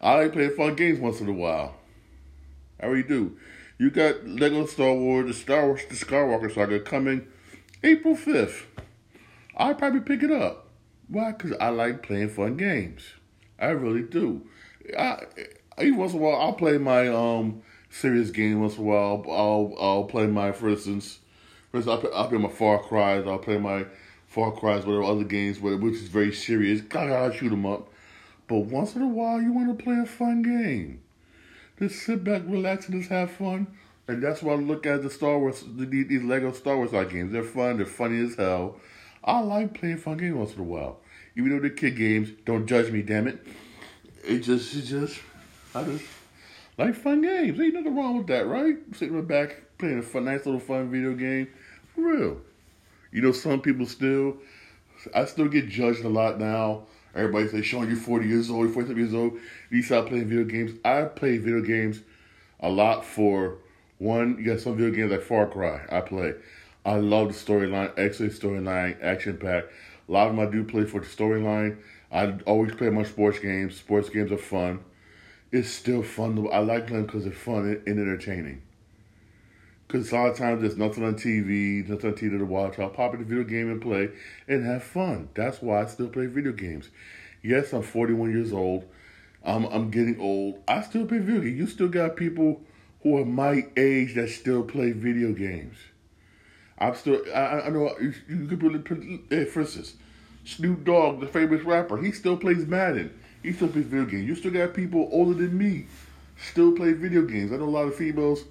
I 0.02 0.16
like 0.16 0.34
playing 0.34 0.56
fun 0.56 0.76
games 0.76 1.00
once 1.00 1.20
in 1.20 1.28
a 1.28 1.34
while. 1.34 1.76
I 2.82 2.86
really 2.86 3.04
do. 3.04 3.38
You 3.78 3.90
got 3.90 4.26
Lego 4.26 4.66
Star 4.66 4.94
Wars, 4.94 5.28
the 5.28 5.34
Star 5.34 5.68
Wars, 5.68 5.82
the 5.90 5.96
Skywalker 5.96 6.54
Saga 6.54 6.80
coming 6.80 7.28
April 7.84 8.16
5th. 8.16 8.64
I'll 9.56 9.76
probably 9.76 10.02
pick 10.02 10.24
it 10.24 10.32
up. 10.32 10.68
Why? 11.08 11.32
Because 11.32 11.54
I 11.60 11.70
like 11.70 12.04
playing 12.04 12.30
fun 12.30 12.56
games. 12.56 13.04
I 13.60 13.68
really 13.68 14.04
do. 14.04 14.48
I, 14.98 15.24
every 15.78 15.92
once 15.92 16.14
in 16.14 16.20
a 16.20 16.22
while, 16.22 16.40
I'll 16.40 16.54
play 16.54 16.78
my 16.78 17.08
um 17.08 17.62
serious 17.90 18.32
game 18.32 18.62
once 18.62 18.78
in 18.78 18.84
a 18.84 18.88
while. 18.88 19.26
I'll 19.30 19.76
I'll 19.80 20.04
play 20.06 20.28
my, 20.28 20.52
for 20.52 20.70
instance, 20.70 21.20
First, 21.72 21.88
I'll 21.88 22.00
play, 22.00 22.10
I'll 22.14 22.28
play 22.28 22.38
my 22.40 22.50
Far 22.50 22.80
Cries. 22.80 23.28
I'll 23.28 23.38
play 23.38 23.58
my 23.58 23.86
Far 24.28 24.52
Cries, 24.52 24.86
whatever 24.86 25.04
other 25.04 25.24
games, 25.24 25.60
which 25.60 25.94
is 25.94 26.08
very 26.08 26.34
serious. 26.34 26.82
Gotta 26.82 27.36
shoot 27.36 27.50
them 27.50 27.66
up. 27.66 27.90
But 28.48 28.60
once 28.60 28.96
in 28.96 29.04
a 29.04 29.08
while, 29.08 29.40
you 29.40 29.54
want 29.54 29.78
to 29.78 29.84
play 29.84 30.00
a 30.00 30.06
fun 30.06 30.42
game. 30.42 31.02
Just 31.78 32.04
sit 32.04 32.24
back, 32.24 32.42
relax, 32.46 32.88
and 32.88 33.00
just 33.00 33.12
have 33.12 33.30
fun. 33.32 33.68
And 34.08 34.24
that's 34.24 34.42
why 34.42 34.54
I 34.54 34.56
look 34.56 34.88
at 34.88 35.04
the 35.04 35.10
Star 35.12 35.38
Wars, 35.38 35.64
these 35.76 36.24
Lego 36.24 36.52
Star 36.52 36.76
Wars 36.76 36.94
art 36.94 37.12
games. 37.12 37.32
They're 37.32 37.44
fun. 37.44 37.78
They're 37.78 37.86
funny 37.86 38.20
as 38.26 38.36
hell. 38.36 38.78
I 39.24 39.40
like 39.42 39.76
playing 39.76 39.98
fun 39.98 40.18
games 40.18 40.36
once 40.36 40.54
in 40.54 40.62
a 40.62 40.64
while, 40.64 41.02
even 41.38 41.52
though 41.52 41.60
they're 41.60 41.70
kid 41.70 41.96
games. 41.96 42.30
Don't 42.46 42.66
judge 42.66 42.92
me, 42.92 43.04
damn 43.04 43.28
it. 43.28 43.46
It 44.24 44.40
just, 44.40 44.74
it 44.74 44.82
just, 44.82 45.20
I 45.76 45.84
just 45.84 46.04
like 46.80 46.96
fun 46.96 47.22
games. 47.22 47.60
Ain't 47.60 47.74
nothing 47.74 47.96
wrong 47.96 48.18
with 48.18 48.28
that, 48.28 48.48
right? 48.48 48.78
Sitting 48.94 49.22
back 49.26 49.62
playing 49.78 50.00
a 50.00 50.02
fun, 50.02 50.26
nice 50.26 50.46
little 50.46 50.62
fun 50.62 50.90
video 50.90 51.14
game, 51.14 51.50
for 51.94 52.02
real. 52.02 52.42
You 53.12 53.22
know, 53.22 53.34
some 53.34 53.62
people 53.62 53.86
still, 53.86 54.38
I 55.14 55.26
still 55.26 55.50
get 55.50 55.68
judged 55.68 56.06
a 56.06 56.10
lot 56.10 56.40
now. 56.40 56.84
Everybody 57.14 57.50
say, 57.50 57.62
Shawn, 57.62 57.88
you're 57.88 57.98
40 57.98 58.28
years 58.28 58.50
old, 58.50 58.66
you're 58.66 58.74
47 58.74 58.98
years 58.98 59.14
old. 59.14 59.38
You 59.70 59.82
stop 59.82 60.08
playing 60.08 60.30
video 60.30 60.46
games. 60.46 60.72
I 60.86 61.04
play 61.04 61.38
video 61.38 61.62
games 61.62 62.00
a 62.62 62.70
lot 62.70 63.04
for 63.04 63.58
one, 63.98 64.38
you 64.38 64.46
got 64.46 64.62
some 64.62 64.78
video 64.78 64.92
games 64.92 65.12
like 65.12 65.22
Far 65.22 65.48
Cry. 65.48 65.86
I 65.92 66.00
play. 66.00 66.34
I 66.86 66.96
love 66.96 67.28
the 67.28 67.34
storyline, 67.34 67.92
excellent 67.98 68.34
storyline, 68.34 69.02
action 69.04 69.38
packed. 69.38 69.68
A 70.08 70.12
lot 70.12 70.30
of 70.30 70.36
them 70.36 70.48
I 70.48 70.50
do 70.50 70.64
play 70.64 70.86
for 70.86 71.02
the 71.02 71.06
storyline. 71.06 71.78
I 72.12 72.38
always 72.46 72.74
play 72.74 72.90
my 72.90 73.04
sports 73.04 73.40
games. 73.40 73.76
Sports 73.76 74.10
games 74.10 74.32
are 74.32 74.38
fun. 74.38 74.80
It's 75.52 75.70
still 75.70 76.04
fun. 76.04 76.48
I 76.52 76.60
like 76.60 76.88
them 76.88 77.06
because 77.06 77.24
they're 77.24 77.34
fun 77.34 77.82
and, 77.86 78.00
entertaining. 78.00 78.62
Because 79.88 80.12
a 80.12 80.16
lot 80.16 80.30
of 80.30 80.38
times 80.38 80.62
there's 80.62 80.78
nothing 80.78 81.04
on 81.04 81.16
TV, 81.16 81.88
nothing 81.88 82.12
on 82.12 82.16
TV 82.16 82.38
to 82.38 82.46
watch. 82.46 82.78
I'll 82.78 82.90
pop 82.90 83.14
in 83.16 83.20
the 83.20 83.26
video 83.26 83.44
game 83.44 83.72
and 83.72 83.82
play 83.82 84.10
and 84.48 84.64
have 84.64 84.84
fun. 84.84 85.30
That's 85.34 85.62
why 85.62 85.82
I 85.82 85.86
still 85.88 86.10
play 86.10 86.28
video 86.28 86.52
games. 86.52 86.90
Yes, 87.42 87.74
I'm 87.74 87.82
41 87.82 88.32
years 88.32 88.54
old. 88.54 88.86
I'm 89.44 89.66
I'm 89.66 89.90
getting 89.90 90.20
old. 90.20 90.62
I 90.68 90.82
still 90.82 91.06
play 91.06 91.20
video 91.20 91.42
games. 91.42 91.58
You 91.58 91.68
still 91.68 91.88
got 91.88 92.18
people 92.18 92.62
who 93.02 93.18
are 93.18 93.26
my 93.26 93.66
age 93.78 94.16
that 94.16 94.30
still 94.30 94.64
play 94.64 94.92
video 94.92 95.32
games. 95.32 95.78
I'm 96.78 96.96
still, 96.96 97.22
I, 97.34 97.62
I 97.62 97.70
know, 97.70 97.94
you, 98.00 98.14
you 98.28 98.48
could 98.48 99.24
hey, 99.30 99.46
for 99.46 99.62
instance, 99.62 99.96
Snoop 100.46 100.86
Dogg, 100.86 101.20
the 101.20 101.28
famous 101.28 101.64
rapper, 101.64 101.98
he 101.98 102.12
still 102.12 102.38
plays 102.38 102.66
Madden. 102.66 103.20
He 103.44 103.54
still 103.54 103.70
plays 103.70 103.86
video 103.86 104.06
games. 104.06 104.28
You 104.28 104.36
still 104.36 104.52
got 104.52 104.74
people 104.74 105.10
older 105.12 105.34
than 105.34 105.58
me 105.58 105.86
still 106.42 106.72
play 106.74 106.94
video 106.94 107.24
games. 107.24 107.52
I 107.52 107.58
know 107.58 107.66
a 107.66 107.66
lot 107.66 107.88
of 107.88 107.96
females 107.96 108.44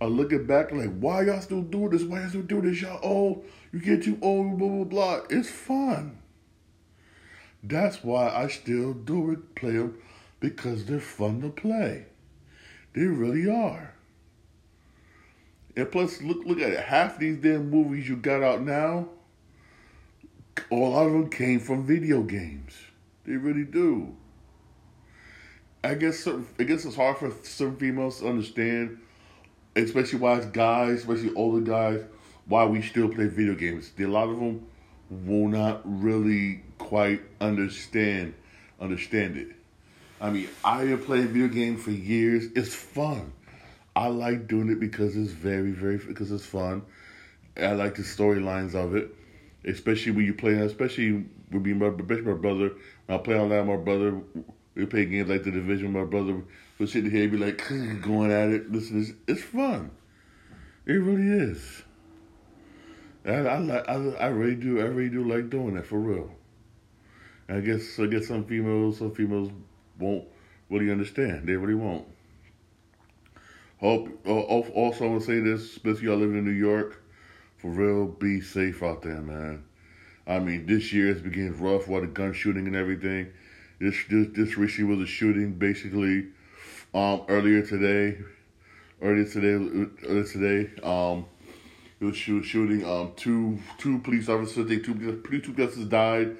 are 0.00 0.08
looking 0.08 0.46
back 0.46 0.72
like, 0.72 0.96
why 0.98 1.22
y'all 1.22 1.40
still 1.40 1.62
doing 1.62 1.90
this? 1.90 2.02
Why 2.02 2.20
y'all 2.20 2.28
still 2.28 2.42
doing 2.42 2.70
this? 2.70 2.80
Y'all 2.80 3.00
old. 3.02 3.44
You 3.72 3.80
get 3.80 4.04
too 4.04 4.18
old, 4.22 4.58
blah, 4.58 4.68
blah, 4.68 4.84
blah. 4.84 5.20
It's 5.30 5.50
fun. 5.50 6.18
That's 7.62 8.04
why 8.04 8.30
I 8.30 8.48
still 8.48 8.94
do 8.94 9.32
it, 9.32 9.54
play 9.54 9.72
them, 9.72 9.98
because 10.40 10.84
they're 10.84 11.00
fun 11.00 11.42
to 11.42 11.48
play. 11.48 12.06
They 12.94 13.02
really 13.02 13.50
are. 13.50 13.94
And 15.76 15.90
plus, 15.90 16.22
look 16.22 16.44
look 16.44 16.60
at 16.60 16.70
it. 16.70 16.80
Half 16.80 17.18
these 17.18 17.36
damn 17.36 17.70
movies 17.70 18.08
you 18.08 18.16
got 18.16 18.42
out 18.42 18.62
now, 18.62 19.08
a 20.70 20.74
lot 20.74 21.06
of 21.06 21.12
them 21.12 21.30
came 21.30 21.60
from 21.60 21.84
video 21.84 22.22
games. 22.22 22.74
They 23.24 23.36
really 23.36 23.64
do. 23.64 24.16
I 25.88 25.94
guess 25.94 26.28
I 26.28 26.64
guess 26.64 26.84
it's 26.84 26.96
hard 26.96 27.16
for 27.16 27.32
some 27.44 27.74
females 27.78 28.20
to 28.20 28.28
understand, 28.28 28.98
especially 29.74 30.18
why 30.18 30.36
it's 30.36 30.44
guys, 30.44 30.98
especially 30.98 31.34
older 31.34 31.62
guys, 31.62 32.04
why 32.44 32.66
we 32.66 32.82
still 32.82 33.08
play 33.08 33.24
video 33.24 33.54
games. 33.54 33.90
A 33.98 34.04
lot 34.04 34.28
of 34.28 34.38
them 34.38 34.66
will 35.08 35.48
not 35.48 35.80
really 35.86 36.60
quite 36.76 37.22
understand 37.40 38.34
understand 38.78 39.38
it. 39.38 39.48
I 40.20 40.28
mean, 40.28 40.48
I 40.62 40.84
have 40.84 41.06
played 41.06 41.30
video 41.30 41.48
games 41.48 41.82
for 41.82 41.90
years. 41.90 42.48
It's 42.54 42.74
fun. 42.74 43.32
I 43.96 44.08
like 44.08 44.46
doing 44.46 44.68
it 44.68 44.80
because 44.80 45.16
it's 45.16 45.32
very, 45.32 45.70
very 45.70 45.96
because 45.96 46.30
it's 46.30 46.44
fun. 46.44 46.82
I 47.56 47.72
like 47.72 47.94
the 47.94 48.02
storylines 48.02 48.74
of 48.74 48.94
it, 48.94 49.08
especially 49.64 50.12
when 50.12 50.26
you 50.26 50.34
play. 50.34 50.52
Especially 50.52 51.24
with 51.50 51.62
me, 51.62 51.72
my, 51.72 51.86
especially 51.86 52.20
my 52.20 52.34
brother. 52.34 52.72
When 53.06 53.18
I 53.18 53.22
play 53.22 53.40
online, 53.40 53.66
my 53.66 53.76
brother. 53.76 54.20
We 54.78 54.86
play 54.86 55.06
games 55.06 55.28
like 55.28 55.42
the 55.42 55.50
Division. 55.50 55.92
My 55.92 56.04
brother 56.04 56.40
would 56.78 56.88
sit 56.88 57.04
here 57.04 57.24
and 57.24 57.32
be 57.32 57.36
like 57.36 57.58
going 58.02 58.30
at 58.30 58.48
it. 58.50 58.70
Listen, 58.70 59.00
it's, 59.00 59.12
it's 59.26 59.42
fun. 59.42 59.90
It 60.86 60.92
really 60.92 61.26
is. 61.26 61.82
I, 63.26 63.32
I 63.32 63.58
like. 63.58 63.88
I, 63.88 63.94
I 63.94 64.26
really 64.28 64.54
do. 64.54 64.78
I 64.78 64.84
really 64.84 65.10
do 65.10 65.28
like 65.28 65.50
doing 65.50 65.74
that 65.74 65.84
for 65.84 65.98
real. 65.98 66.30
I 67.48 67.58
guess 67.58 67.98
I 67.98 68.06
guess 68.06 68.28
some 68.28 68.44
females, 68.44 68.98
some 68.98 69.12
females 69.12 69.50
won't 69.98 70.28
really 70.70 70.92
understand. 70.92 71.48
They 71.48 71.56
really 71.56 71.74
won't. 71.74 72.06
Hope. 73.80 74.08
Uh, 74.24 74.30
also, 74.30 75.06
I 75.06 75.08
want 75.08 75.22
to 75.22 75.26
say 75.26 75.40
this, 75.40 75.62
especially 75.62 76.04
y'all 76.04 76.18
living 76.18 76.38
in 76.38 76.44
New 76.44 76.52
York, 76.52 77.02
for 77.56 77.72
real, 77.72 78.06
be 78.06 78.40
safe 78.40 78.84
out 78.84 79.02
there, 79.02 79.20
man. 79.22 79.64
I 80.24 80.38
mean, 80.38 80.66
this 80.66 80.92
year 80.92 81.10
it's 81.10 81.20
begun 81.20 81.58
rough 81.58 81.88
with 81.88 82.02
the 82.02 82.06
gun 82.06 82.32
shooting 82.32 82.68
and 82.68 82.76
everything. 82.76 83.32
This 83.80 83.96
this 84.10 84.26
this 84.32 84.56
recently 84.56 84.96
was 84.96 85.08
a 85.08 85.10
shooting, 85.10 85.52
basically, 85.52 86.26
um, 86.92 87.22
earlier 87.28 87.62
today, 87.62 88.18
earlier 89.00 89.24
today, 89.24 89.86
earlier 90.04 90.24
today, 90.24 90.70
um, 90.82 91.26
was 92.00 92.16
shoot, 92.16 92.42
shooting. 92.42 92.84
Um, 92.84 93.12
two 93.16 93.60
two 93.78 94.00
police 94.00 94.28
officers, 94.28 94.66
think 94.66 94.84
two 94.84 94.94
two 94.94 95.22
police 95.22 95.68
officers 95.68 95.84
died. 95.84 96.36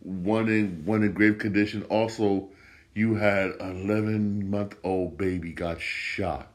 One 0.00 0.48
in 0.48 0.82
one 0.84 1.02
in 1.02 1.12
grave 1.12 1.38
condition. 1.38 1.84
Also, 1.84 2.50
you 2.94 3.14
had 3.14 3.52
an 3.60 3.88
11 3.88 4.50
month 4.50 4.76
old 4.84 5.16
baby 5.16 5.52
got 5.52 5.80
shot. 5.80 6.48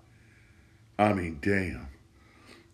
I 0.99 1.13
mean, 1.13 1.39
damn. 1.41 1.87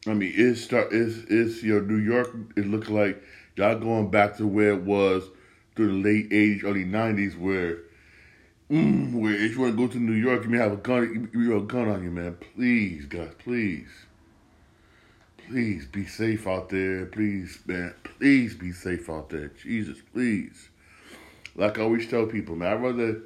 I 0.05 0.13
mean, 0.13 0.33
it's 0.35 0.61
start 0.61 0.89
it's 0.91 1.19
it's 1.29 1.63
your 1.63 1.81
New 1.81 1.97
York. 1.97 2.35
It 2.57 2.67
looked 2.67 2.89
like 2.89 3.23
y'all 3.55 3.79
going 3.79 4.09
back 4.11 4.35
to 4.37 4.47
where 4.47 4.73
it 4.73 4.81
was 4.81 5.23
through 5.75 6.01
the 6.01 6.09
late 6.09 6.29
'80s, 6.29 6.63
early 6.63 6.85
'90s, 6.85 7.37
where 7.37 7.79
mm, 8.69 9.13
where 9.13 9.33
if 9.33 9.53
you 9.53 9.61
want 9.61 9.77
to 9.77 9.87
go 9.87 9.91
to 9.91 9.99
New 9.99 10.13
York, 10.13 10.43
you 10.43 10.49
may 10.49 10.57
have 10.57 10.73
a 10.73 10.77
gun. 10.77 11.29
You 11.33 11.51
have 11.53 11.63
a 11.63 11.65
gun 11.65 11.89
on 11.89 12.03
you, 12.03 12.11
man. 12.11 12.37
Please, 12.55 13.05
guys, 13.05 13.31
please, 13.39 13.89
please 15.47 15.85
be 15.85 16.05
safe 16.05 16.47
out 16.47 16.69
there. 16.69 17.05
Please, 17.05 17.59
man, 17.65 17.93
please 18.03 18.55
be 18.55 18.71
safe 18.71 19.09
out 19.09 19.29
there. 19.29 19.49
Jesus, 19.49 19.99
please. 20.13 20.69
Like 21.55 21.77
I 21.77 21.83
always 21.83 22.09
tell 22.09 22.25
people, 22.25 22.55
man, 22.55 22.73
I'd 22.73 22.81
rather 22.81 23.21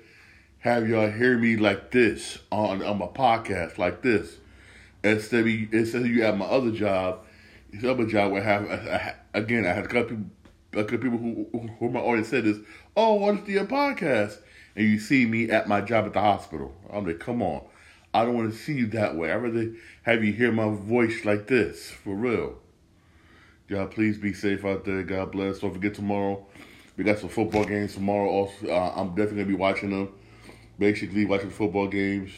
have 0.59 0.87
y'all 0.89 1.09
hear 1.09 1.37
me 1.37 1.55
like 1.55 1.91
this 1.91 2.39
on 2.51 2.83
on 2.83 2.97
my 2.97 3.07
podcast 3.07 3.77
like 3.77 4.01
this 4.01 4.37
instead 5.03 5.41
of 5.41 5.47
instead 5.47 6.01
of 6.01 6.07
you 6.07 6.23
have 6.23 6.37
my 6.37 6.45
other 6.45 6.71
job. 6.71 7.19
This 7.71 7.83
other 7.83 8.05
job 8.05 8.33
I 8.33 8.39
have 8.39 9.15
again 9.33 9.65
I 9.65 9.73
had 9.73 9.85
a 9.85 9.87
couple 9.87 10.17
a 10.77 10.83
the 10.83 10.97
people 10.97 11.17
who 11.17 11.47
who 11.79 11.89
my 11.89 11.99
audience 11.99 12.29
said 12.29 12.45
this. 12.45 12.57
Oh, 12.95 13.15
what's 13.15 13.45
the 13.45 13.55
podcast? 13.57 14.37
And 14.75 14.87
you 14.87 14.99
see 14.99 15.25
me 15.25 15.49
at 15.49 15.67
my 15.67 15.81
job 15.81 16.05
at 16.05 16.13
the 16.13 16.21
hospital. 16.21 16.73
I'm 16.91 17.05
like, 17.05 17.19
come 17.19 17.41
on. 17.41 17.63
I 18.13 18.23
don't 18.23 18.35
want 18.35 18.51
to 18.51 18.57
see 18.57 18.73
you 18.73 18.87
that 18.87 19.15
way. 19.15 19.31
I'd 19.31 19.35
rather 19.35 19.73
have 20.03 20.23
you 20.23 20.33
hear 20.33 20.51
my 20.51 20.69
voice 20.69 21.25
like 21.25 21.47
this, 21.47 21.89
for 21.89 22.15
real. 22.15 22.59
Y'all, 23.67 23.87
please 23.87 24.17
be 24.17 24.33
safe 24.33 24.63
out 24.63 24.85
there. 24.85 25.03
God 25.03 25.31
bless. 25.31 25.59
Don't 25.59 25.73
forget 25.73 25.93
tomorrow. 25.93 26.45
We 26.95 27.03
got 27.03 27.19
some 27.19 27.29
football 27.29 27.65
games 27.65 27.93
tomorrow. 27.95 28.29
Also, 28.29 28.67
uh, 28.67 28.93
I'm 28.95 29.09
definitely 29.09 29.43
gonna 29.43 29.45
be 29.45 29.55
watching 29.55 29.89
them 29.89 30.13
basically 30.79 31.25
watching 31.25 31.49
football 31.49 31.87
games. 31.87 32.31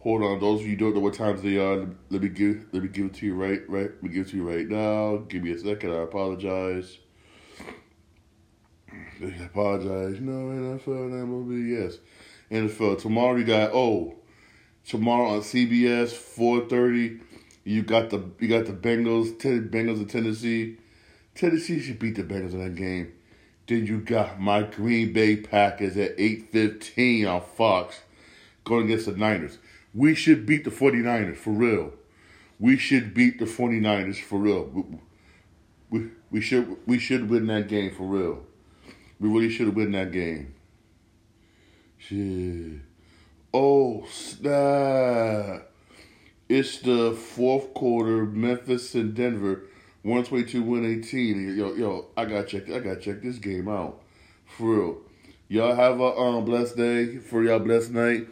Hold 0.00 0.22
on, 0.22 0.40
those 0.40 0.60
of 0.60 0.66
you 0.66 0.76
don't 0.76 0.94
know 0.94 1.00
what 1.00 1.14
times 1.14 1.42
they 1.42 1.56
are, 1.56 1.86
let 2.10 2.22
me 2.22 2.28
give 2.28 2.66
let 2.72 2.82
me 2.82 2.88
give 2.88 3.06
it 3.06 3.14
to 3.14 3.26
you 3.26 3.34
right 3.34 3.60
right 3.68 3.90
let 3.90 4.02
me 4.02 4.10
give 4.10 4.26
it 4.26 4.30
to 4.30 4.36
you 4.36 4.48
right 4.48 4.68
now. 4.68 5.16
Give 5.28 5.42
me 5.42 5.50
a 5.50 5.58
second, 5.58 5.90
I 5.90 6.02
apologize. 6.02 6.98
I 8.90 9.44
apologize. 9.44 10.20
No, 10.20 10.32
NFL 10.32 11.10
MLB, 11.10 11.68
yes. 11.68 11.98
NFL. 12.50 13.00
Tomorrow 13.00 13.36
you 13.36 13.44
got 13.44 13.72
oh 13.72 14.16
tomorrow 14.86 15.30
on 15.30 15.40
CBS, 15.40 16.10
four 16.10 16.60
thirty, 16.68 17.20
you 17.64 17.82
got 17.82 18.10
the 18.10 18.22
you 18.38 18.48
got 18.48 18.66
the 18.66 18.72
Bengals, 18.72 19.38
ten 19.38 19.68
Bengals 19.68 20.00
of 20.00 20.08
Tennessee. 20.10 20.78
Tennessee 21.34 21.80
should 21.80 21.98
beat 21.98 22.16
the 22.16 22.24
Bengals 22.24 22.52
in 22.52 22.64
that 22.64 22.74
game. 22.74 23.12
Then 23.68 23.86
you 23.86 24.00
got 24.00 24.40
my 24.40 24.62
Green 24.62 25.12
Bay 25.12 25.36
Packers 25.36 25.96
at 25.98 26.16
8.15 26.16 27.30
on 27.30 27.42
Fox 27.42 28.00
going 28.64 28.86
against 28.86 29.06
the 29.06 29.12
Niners. 29.12 29.58
We 29.94 30.14
should 30.14 30.46
beat 30.46 30.64
the 30.64 30.70
49ers, 30.70 31.36
for 31.36 31.50
real. 31.50 31.92
We 32.58 32.78
should 32.78 33.12
beat 33.12 33.38
the 33.38 33.44
49ers, 33.44 34.22
for 34.22 34.38
real. 34.38 35.00
We, 35.90 36.10
we, 36.30 36.40
should 36.40 36.76
we 36.86 36.98
should 36.98 37.30
win 37.30 37.46
that 37.46 37.68
game, 37.68 37.94
for 37.94 38.04
real. 38.04 38.44
We 39.20 39.28
really 39.28 39.50
should 39.50 39.66
have 39.66 39.76
win 39.76 39.92
that 39.92 40.12
game. 40.12 40.54
Shit. 41.96 42.80
Oh, 43.52 44.06
snap. 44.10 45.68
It's 46.48 46.78
the 46.78 47.12
fourth 47.12 47.74
quarter, 47.74 48.24
Memphis 48.24 48.94
and 48.94 49.14
Denver. 49.14 49.64
122, 50.02 50.62
118. 50.62 51.56
Yo, 51.58 51.74
yo, 51.74 52.06
I 52.16 52.24
gotta 52.24 52.46
check. 52.46 52.70
I 52.70 52.78
gotta 52.78 53.00
check 53.00 53.20
this 53.22 53.38
game 53.38 53.68
out. 53.68 54.00
For 54.46 54.74
real. 54.74 54.98
Y'all 55.48 55.74
have 55.74 56.00
a 56.00 56.16
um 56.16 56.44
blessed 56.44 56.76
day. 56.76 57.18
For 57.18 57.42
y'all 57.42 57.58
blessed 57.58 57.90
night. 57.90 58.28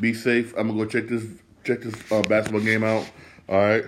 Be 0.00 0.14
safe. 0.14 0.52
I'm 0.56 0.68
gonna 0.68 0.84
go 0.84 0.88
check 0.88 1.08
this 1.08 1.24
check 1.64 1.80
this 1.80 1.94
uh, 2.12 2.22
basketball 2.22 2.60
game 2.60 2.84
out. 2.84 3.08
All 3.48 3.56
right. 3.56 3.84